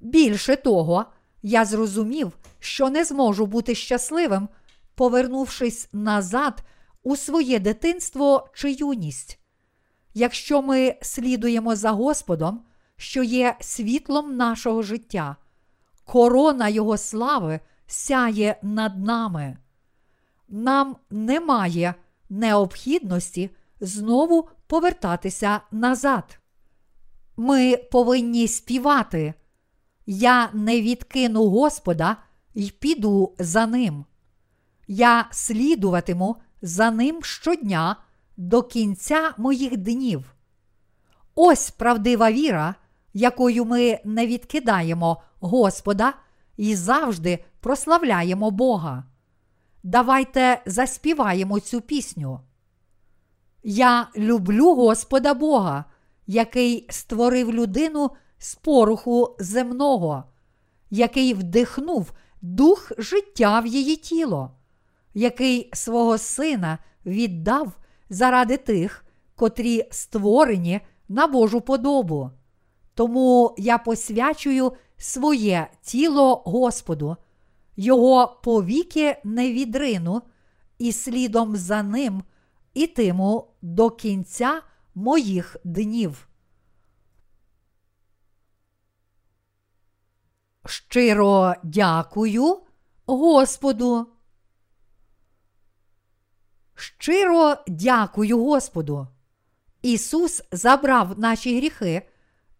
Більше 0.00 0.56
того, 0.56 1.04
я 1.42 1.64
зрозумів, 1.64 2.32
що 2.60 2.90
не 2.90 3.04
зможу 3.04 3.46
бути 3.46 3.74
щасливим, 3.74 4.48
повернувшись 4.94 5.88
назад 5.92 6.62
у 7.02 7.16
своє 7.16 7.58
дитинство 7.58 8.48
чи 8.54 8.72
юність. 8.72 9.38
Якщо 10.14 10.62
ми 10.62 10.96
слідуємо 11.02 11.76
за 11.76 11.90
Господом, 11.90 12.64
що 12.96 13.22
є 13.22 13.56
світлом 13.60 14.36
нашого 14.36 14.82
життя, 14.82 15.36
корона 16.04 16.68
Його 16.68 16.96
слави 16.96 17.60
сяє 17.86 18.56
над 18.62 19.04
нами. 19.04 19.56
Нам 20.48 20.96
немає 21.10 21.94
необхідності 22.30 23.50
знову 23.80 24.48
повертатися 24.66 25.60
назад. 25.72 26.38
Ми 27.36 27.76
повинні 27.76 28.48
співати. 28.48 29.34
Я 30.06 30.50
не 30.52 30.80
відкину 30.80 31.48
Господа 31.48 32.16
й 32.54 32.70
піду 32.70 33.34
за 33.38 33.66
ним. 33.66 34.04
Я 34.88 35.28
слідуватиму 35.30 36.36
за 36.62 36.90
ним 36.90 37.22
щодня 37.22 37.96
до 38.36 38.62
кінця 38.62 39.34
моїх 39.38 39.76
днів. 39.76 40.34
Ось 41.34 41.70
правдива 41.70 42.32
віра, 42.32 42.74
якою 43.14 43.64
ми 43.64 44.00
не 44.04 44.26
відкидаємо 44.26 45.22
Господа 45.40 46.14
і 46.56 46.76
завжди 46.76 47.44
прославляємо 47.60 48.50
Бога. 48.50 49.04
Давайте 49.82 50.62
заспіваємо 50.66 51.60
цю 51.60 51.80
пісню. 51.80 52.40
Я 53.62 54.08
люблю 54.16 54.74
Господа 54.74 55.34
Бога, 55.34 55.84
який 56.26 56.86
створив 56.90 57.54
людину 57.54 58.10
з 58.38 58.54
поруху 58.54 59.36
земного, 59.38 60.24
який 60.90 61.34
вдихнув 61.34 62.12
дух 62.42 62.92
життя 62.98 63.60
в 63.60 63.66
її 63.66 63.96
тіло, 63.96 64.50
який 65.14 65.70
свого 65.72 66.18
сина 66.18 66.78
віддав 67.06 67.72
заради 68.10 68.56
тих, 68.56 69.04
котрі 69.36 69.88
створені 69.90 70.80
на 71.08 71.26
Божу 71.26 71.60
подобу. 71.60 72.30
Тому 72.94 73.54
я 73.58 73.78
посвячую 73.78 74.72
своє 74.96 75.70
тіло 75.82 76.42
Господу, 76.46 77.16
Його 77.82 78.40
повіки 78.44 79.16
не 79.24 79.52
відрину, 79.52 80.22
і 80.78 80.92
слідом 80.92 81.56
за 81.56 81.82
ним 81.82 82.22
ітиму 82.74 83.50
до 83.62 83.90
кінця 83.90 84.62
моїх 84.94 85.56
днів. 85.64 86.28
Щиро 90.66 91.54
дякую 91.62 92.58
Господу. 93.06 94.06
Щиро 96.74 97.56
дякую 97.66 98.44
Господу. 98.44 99.08
Ісус 99.82 100.42
забрав 100.52 101.18
наші 101.18 101.56
гріхи 101.56 102.08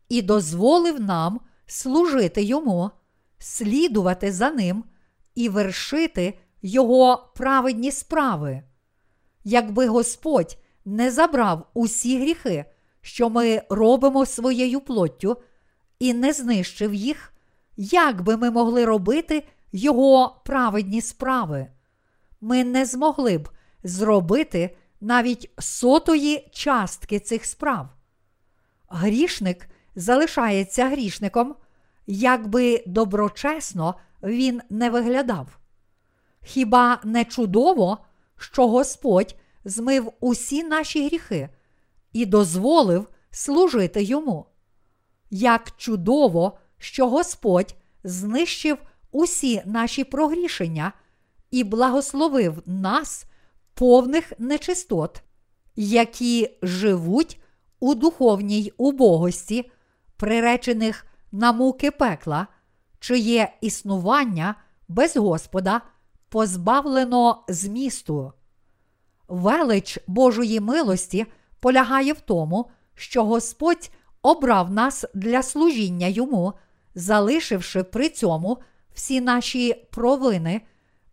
і 0.09 0.23
дозволив 0.23 1.01
нам 1.01 1.41
служити 1.67 2.43
Йому, 2.43 2.91
слідувати 3.39 4.33
за 4.33 4.51
Ним 4.51 4.85
і 5.35 5.49
вершити 5.49 6.39
Його 6.63 7.33
праведні 7.37 7.93
справи. 7.93 8.63
Якби 9.45 9.87
Господь 9.87 10.59
не 10.85 11.11
забрав 11.11 11.67
усі 11.75 12.21
гріхи, 12.21 12.65
що 13.01 13.31
ми 13.31 13.63
робимо 13.71 14.27
своєю 14.27 14.81
плоттю, 14.81 15.37
і 15.99 16.15
не 16.15 16.33
знищив 16.33 16.95
їх, 16.95 17.33
як 17.77 18.23
би 18.23 18.37
ми 18.37 18.51
могли 18.51 18.85
робити 18.85 19.45
Його 19.73 20.43
праведні 20.45 21.01
справи? 21.01 21.67
Ми 22.41 22.65
не 22.65 22.85
змогли 22.85 23.39
б 23.39 23.49
зробити 23.85 24.77
навіть 25.01 25.51
сотої 25.59 26.49
частки 26.53 27.21
цих 27.21 27.47
справ. 27.47 27.89
Грішник 28.89 29.69
залишається 29.95 30.89
грішником, 30.89 31.55
якби 32.07 32.85
доброчесно 32.87 33.95
він 34.23 34.61
не 34.71 34.91
виглядав. 34.91 35.59
Хіба 36.43 37.01
не 37.05 37.25
чудово, 37.25 37.99
що 38.37 38.69
Господь 38.69 39.37
змив 39.65 40.13
усі 40.21 40.63
наші 40.63 41.07
гріхи 41.07 41.49
і 42.13 42.27
дозволив 42.27 43.09
служити 43.31 44.03
йому? 44.03 44.47
Як 45.31 45.77
чудово, 45.77 46.59
що 46.79 47.09
Господь 47.09 47.75
знищив 48.05 48.79
усі 49.11 49.63
наші 49.67 50.05
прогрішення 50.05 50.93
і 51.51 51.65
благословив 51.65 52.63
нас, 52.67 53.27
повних 53.75 54.33
нечистот, 54.39 55.23
які 55.77 56.59
живуть 56.63 57.41
у 57.81 57.95
духовній 57.95 58.73
убогості, 58.77 59.71
приречених 60.17 61.07
на 61.33 61.53
муки 61.53 61.91
пекла, 61.91 62.47
чиє 63.01 63.53
існування 63.61 64.55
без 64.89 65.17
Господа 65.17 65.81
позбавлено 66.29 67.45
змісту. 67.49 68.33
Велич 69.29 69.99
Божої 70.07 70.61
милості 70.61 71.27
полягає 71.61 72.13
в 72.13 72.21
тому, 72.21 72.71
що 72.95 73.25
Господь 73.25 73.91
обрав 74.23 74.71
нас 74.71 75.05
для 75.15 75.43
служіння 75.43 76.07
йому, 76.07 76.53
залишивши 76.95 77.83
при 77.83 78.09
цьому 78.09 78.59
всі 78.95 79.21
наші 79.21 79.87
провини 79.91 80.61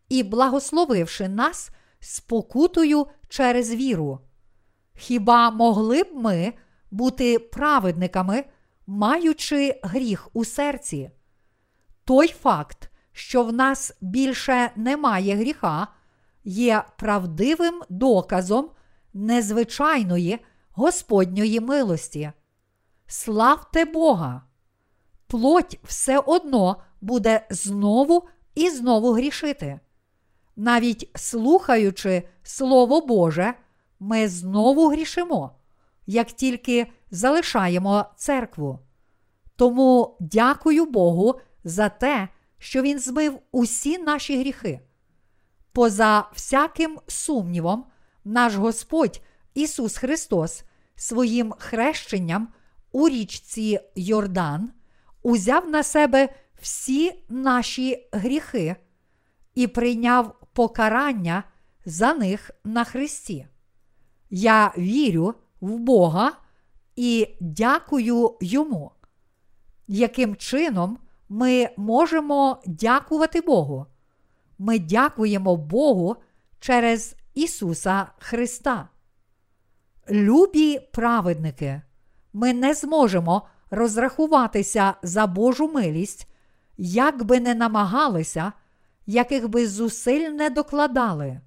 і 0.09 0.23
благословивши 0.23 1.29
нас 1.29 1.69
спокутою 1.99 3.07
через 3.29 3.73
віру. 3.73 4.19
Хіба 4.95 5.51
могли 5.51 6.03
б 6.03 6.07
ми 6.13 6.53
бути 6.91 7.39
праведниками, 7.39 8.43
маючи 8.87 9.79
гріх 9.83 10.29
у 10.33 10.45
серці? 10.45 11.11
Той 12.07 12.27
факт, 12.27 12.89
що 13.11 13.43
в 13.43 13.53
нас 13.53 13.93
більше 14.01 14.71
немає 14.75 15.35
гріха, 15.35 15.87
є 16.43 16.83
правдивим 16.97 17.81
доказом 17.89 18.69
незвичайної 19.13 20.39
Господньої 20.71 21.59
милості. 21.59 22.31
Славте 23.07 23.85
Бога! 23.85 24.41
Плоть 25.27 25.79
все 25.83 26.19
одно 26.19 26.75
буде 27.01 27.47
знову 27.49 28.27
і 28.55 28.69
знову 28.69 29.13
грішити. 29.13 29.79
Навіть 30.55 31.09
слухаючи 31.15 32.23
Слово 32.43 33.01
Боже, 33.01 33.53
ми 33.99 34.27
знову 34.27 34.89
грішимо, 34.89 35.51
як 36.05 36.27
тільки 36.27 36.87
залишаємо 37.11 38.05
церкву. 38.15 38.79
Тому 39.55 40.17
дякую 40.19 40.85
Богу 40.85 41.39
за 41.67 41.89
те, 41.89 42.27
що 42.57 42.81
Він 42.81 42.99
змив 42.99 43.39
усі 43.51 43.97
наші 43.97 44.39
гріхи. 44.39 44.79
Поза 45.71 46.29
всяким 46.33 46.99
сумнівом, 47.07 47.85
наш 48.25 48.55
Господь 48.55 49.21
Ісус 49.53 49.97
Христос 49.97 50.63
своїм 50.95 51.53
хрещенням 51.57 52.47
у 52.91 53.09
річці 53.09 53.79
Йордан 53.95 54.71
узяв 55.23 55.69
на 55.69 55.83
себе 55.83 56.29
всі 56.61 57.23
наші 57.29 58.09
гріхи 58.11 58.75
і 59.55 59.67
прийняв 59.67 60.35
покарання 60.53 61.43
за 61.85 62.13
них 62.13 62.51
на 62.63 62.83
Христі. 62.83 63.47
Я 64.29 64.73
вірю 64.77 65.33
в 65.61 65.77
Бога 65.77 66.31
і 66.95 67.27
дякую 67.39 68.37
Йому. 68.41 68.91
Яким 69.87 70.35
чином 70.35 70.97
ми 71.29 71.69
можемо 71.77 72.61
дякувати 72.65 73.41
Богу? 73.41 73.85
Ми 74.59 74.79
дякуємо 74.79 75.55
Богу 75.55 76.15
через 76.59 77.15
Ісуса 77.33 78.07
Христа. 78.19 78.89
Любі 80.09 80.79
праведники, 80.91 81.81
ми 82.33 82.53
не 82.53 82.73
зможемо 82.73 83.47
розрахуватися 83.71 84.93
за 85.03 85.27
Божу 85.27 85.67
милість, 85.67 86.27
як 86.77 87.23
би 87.23 87.39
не 87.39 87.55
намагалися, 87.55 88.51
яких 89.05 89.49
би 89.49 89.67
зусиль 89.67 90.29
не 90.29 90.49
докладали. 90.49 91.41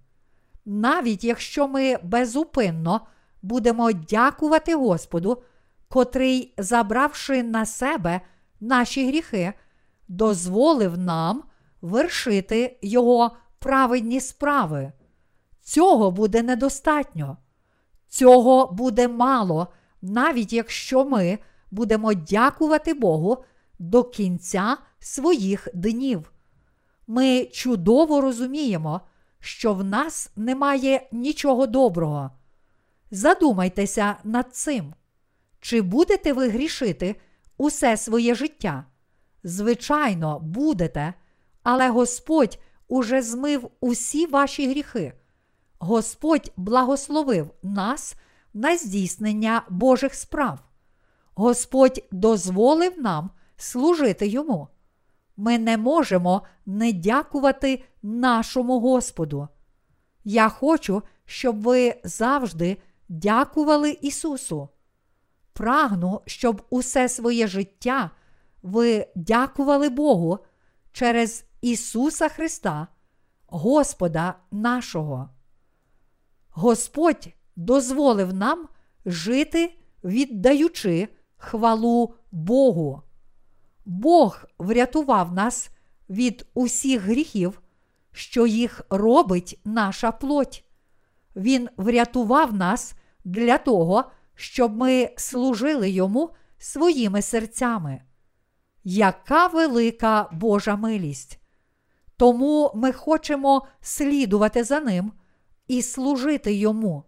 Навіть 0.64 1.24
якщо 1.24 1.68
ми 1.68 1.96
безупинно 2.02 3.00
будемо 3.42 3.92
дякувати 3.92 4.74
Господу, 4.74 5.42
котрий, 5.88 6.54
забравши 6.58 7.42
на 7.42 7.66
себе 7.66 8.20
наші 8.60 9.08
гріхи, 9.08 9.52
дозволив 10.10 10.98
нам 10.98 11.42
вершити 11.82 12.78
Його 12.82 13.36
праведні 13.58 14.20
справи. 14.20 14.92
Цього 15.62 16.10
буде 16.10 16.42
недостатньо. 16.42 17.36
Цього 18.08 18.66
буде 18.72 19.08
мало, 19.08 19.66
навіть 20.02 20.52
якщо 20.52 21.04
ми 21.04 21.38
будемо 21.70 22.14
дякувати 22.14 22.94
Богу 22.94 23.44
до 23.78 24.04
кінця 24.04 24.76
своїх 24.98 25.68
днів. 25.74 26.32
Ми 27.06 27.44
чудово 27.44 28.20
розуміємо, 28.20 29.00
що 29.40 29.74
в 29.74 29.84
нас 29.84 30.30
немає 30.36 31.08
нічого 31.12 31.66
доброго. 31.66 32.30
Задумайтеся 33.10 34.16
над 34.24 34.54
цим. 34.54 34.94
Чи 35.60 35.82
будете 35.82 36.32
ви 36.32 36.48
грішити 36.48 37.16
усе 37.56 37.96
своє 37.96 38.34
життя? 38.34 38.84
Звичайно, 39.44 40.40
будете, 40.40 41.14
але 41.62 41.88
Господь 41.88 42.58
уже 42.88 43.22
змив 43.22 43.70
усі 43.80 44.26
ваші 44.26 44.68
гріхи. 44.70 45.12
Господь 45.78 46.52
благословив 46.56 47.50
нас 47.62 48.16
на 48.54 48.76
здійснення 48.76 49.62
Божих 49.68 50.14
справ. 50.14 50.58
Господь 51.34 52.04
дозволив 52.12 53.00
нам 53.00 53.30
служити 53.56 54.26
йому. 54.26 54.68
Ми 55.36 55.58
не 55.58 55.78
можемо 55.78 56.42
не 56.66 56.92
дякувати 56.92 57.84
нашому 58.02 58.80
Господу. 58.80 59.48
Я 60.24 60.48
хочу, 60.48 61.02
щоб 61.24 61.62
ви 61.62 62.00
завжди 62.04 62.76
дякували 63.08 63.90
Ісусу. 63.90 64.68
Прагну, 65.52 66.20
щоб 66.26 66.62
усе 66.70 67.08
своє 67.08 67.46
життя 67.46 68.10
ви 68.62 69.06
дякували 69.14 69.88
Богу 69.88 70.38
через 70.92 71.44
Ісуса 71.60 72.28
Христа, 72.28 72.86
Господа 73.46 74.34
нашого. 74.50 75.30
Господь 76.50 77.28
дозволив 77.56 78.34
нам 78.34 78.68
жити, 79.06 79.78
віддаючи 80.04 81.08
хвалу 81.36 82.14
Богу. 82.32 83.02
Бог 83.84 84.44
врятував 84.58 85.32
нас 85.32 85.70
від 86.10 86.46
усіх 86.54 87.02
гріхів, 87.02 87.60
що 88.12 88.46
їх 88.46 88.80
робить 88.90 89.60
наша 89.64 90.12
плоть. 90.12 90.64
Він 91.36 91.68
врятував 91.76 92.54
нас 92.54 92.94
для 93.24 93.58
того, 93.58 94.04
щоб 94.34 94.76
ми 94.76 95.10
служили 95.16 95.90
йому 95.90 96.30
своїми 96.58 97.22
серцями. 97.22 98.02
Яка 98.84 99.46
велика 99.46 100.28
Божа 100.32 100.76
милість! 100.76 101.40
Тому 102.16 102.72
ми 102.74 102.92
хочемо 102.92 103.66
слідувати 103.80 104.64
за 104.64 104.80
ним 104.80 105.12
і 105.68 105.82
служити 105.82 106.54
йому. 106.54 107.04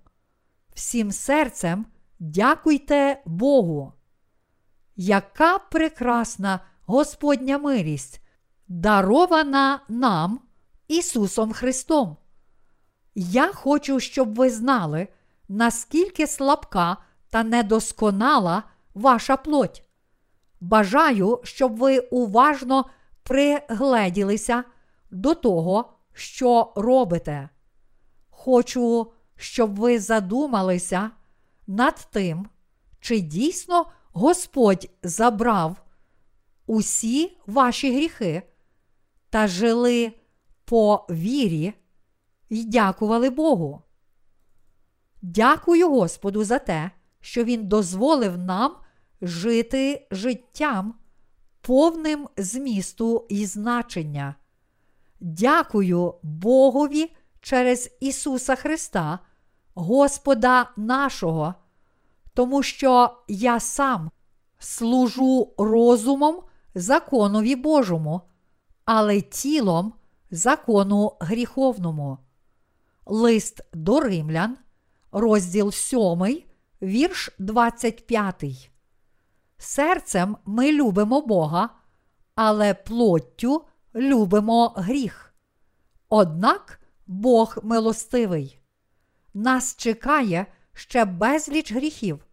Всім 0.74 1.12
серцем 1.12 1.86
дякуйте 2.18 3.22
Богу. 3.26 3.92
Яка 4.96 5.58
прекрасна 5.58 6.60
Господня 6.86 7.58
милість, 7.58 8.20
дарована 8.68 9.80
нам 9.88 10.40
Ісусом 10.88 11.52
Христом! 11.52 12.16
Я 13.14 13.52
хочу, 13.52 14.00
щоб 14.00 14.34
ви 14.34 14.50
знали, 14.50 15.08
наскільки 15.48 16.26
слабка 16.26 16.96
та 17.30 17.44
недосконала 17.44 18.62
ваша 18.94 19.36
плоть. 19.36 19.84
Бажаю, 20.62 21.40
щоб 21.42 21.76
ви 21.76 21.98
уважно 21.98 22.84
пригледілися 23.22 24.64
до 25.10 25.34
того, 25.34 25.92
що 26.12 26.72
робите. 26.76 27.48
Хочу, 28.30 29.12
щоб 29.36 29.78
ви 29.78 29.98
задумалися 29.98 31.10
над 31.66 32.08
тим, 32.12 32.48
чи 33.00 33.20
дійсно 33.20 33.86
Господь 34.12 34.90
забрав 35.02 35.76
усі 36.66 37.38
ваші 37.46 37.96
гріхи 37.96 38.42
та 39.30 39.46
жили 39.46 40.12
по 40.64 41.06
вірі 41.10 41.74
і 42.48 42.64
дякували 42.64 43.30
Богу. 43.30 43.82
Дякую 45.22 45.90
Господу 45.90 46.44
за 46.44 46.58
те, 46.58 46.90
що 47.20 47.44
Він 47.44 47.68
дозволив 47.68 48.38
нам 48.38 48.81
жити 49.22 50.06
життям, 50.10 50.94
повним 51.60 52.28
змісту 52.36 53.26
і 53.28 53.46
значення. 53.46 54.34
Дякую 55.20 56.14
Богові 56.22 57.12
через 57.40 57.90
Ісуса 58.00 58.56
Христа, 58.56 59.18
Господа 59.74 60.70
нашого, 60.76 61.54
тому 62.34 62.62
що 62.62 63.16
я 63.28 63.60
сам 63.60 64.10
служу 64.58 65.54
розумом 65.58 66.42
законові 66.74 67.56
Божому, 67.56 68.20
але 68.84 69.20
тілом 69.20 69.92
закону 70.30 71.16
гріховному. 71.20 72.18
Лист 73.06 73.60
до 73.72 74.00
римлян, 74.00 74.56
розділ 75.12 75.72
7, 75.72 76.42
вірш 76.82 77.30
25. 77.38 78.71
Серцем 79.62 80.36
ми 80.44 80.72
любимо 80.72 81.20
Бога, 81.20 81.68
але 82.34 82.74
плоттю 82.74 83.64
любимо 83.94 84.68
гріх. 84.76 85.34
Однак 86.08 86.80
Бог 87.06 87.58
милостивий. 87.62 88.58
Нас 89.34 89.76
чекає 89.76 90.46
ще 90.72 91.04
безліч 91.04 91.72
гріхів, 91.72 92.24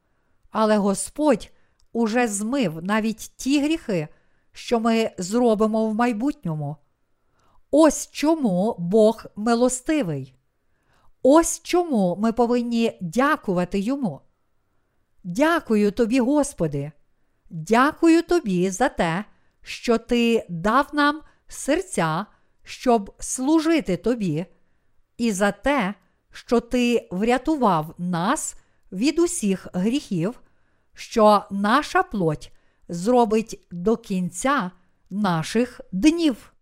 але 0.52 0.78
Господь 0.78 1.52
уже 1.94 2.28
змив 2.28 2.84
навіть 2.84 3.32
ті 3.36 3.62
гріхи, 3.62 4.08
що 4.52 4.80
ми 4.80 5.12
зробимо 5.18 5.90
в 5.90 5.96
майбутньому. 5.96 6.76
Ось 7.72 8.10
чому 8.12 8.76
Бог 8.80 9.26
милостивий. 9.36 10.36
Ось 11.24 11.62
чому 11.64 12.16
ми 12.20 12.34
повинні 12.34 12.98
дякувати 13.02 13.80
Йому. 13.80 14.22
Дякую 15.24 15.92
тобі, 15.92 16.20
Господи. 16.20 16.92
Дякую 17.50 18.22
тобі 18.24 18.70
за 18.70 18.90
те, 18.90 19.26
що 19.62 19.98
Ти 19.98 20.46
дав 20.50 20.90
нам 20.94 21.22
серця, 21.48 22.26
щоб 22.64 23.16
служити 23.20 23.98
тобі, 23.98 24.46
і 25.18 25.32
за 25.32 25.52
те, 25.52 25.94
що 26.32 26.60
Ти 26.60 27.08
врятував 27.12 27.96
нас 27.98 28.56
від 28.92 29.20
усіх 29.20 29.68
гріхів, 29.74 30.42
що 30.94 31.44
наша 31.52 32.04
плоть 32.04 32.52
зробить 32.90 33.68
до 33.72 33.98
кінця 33.98 34.72
наших 35.10 35.82
днів. 35.92 36.54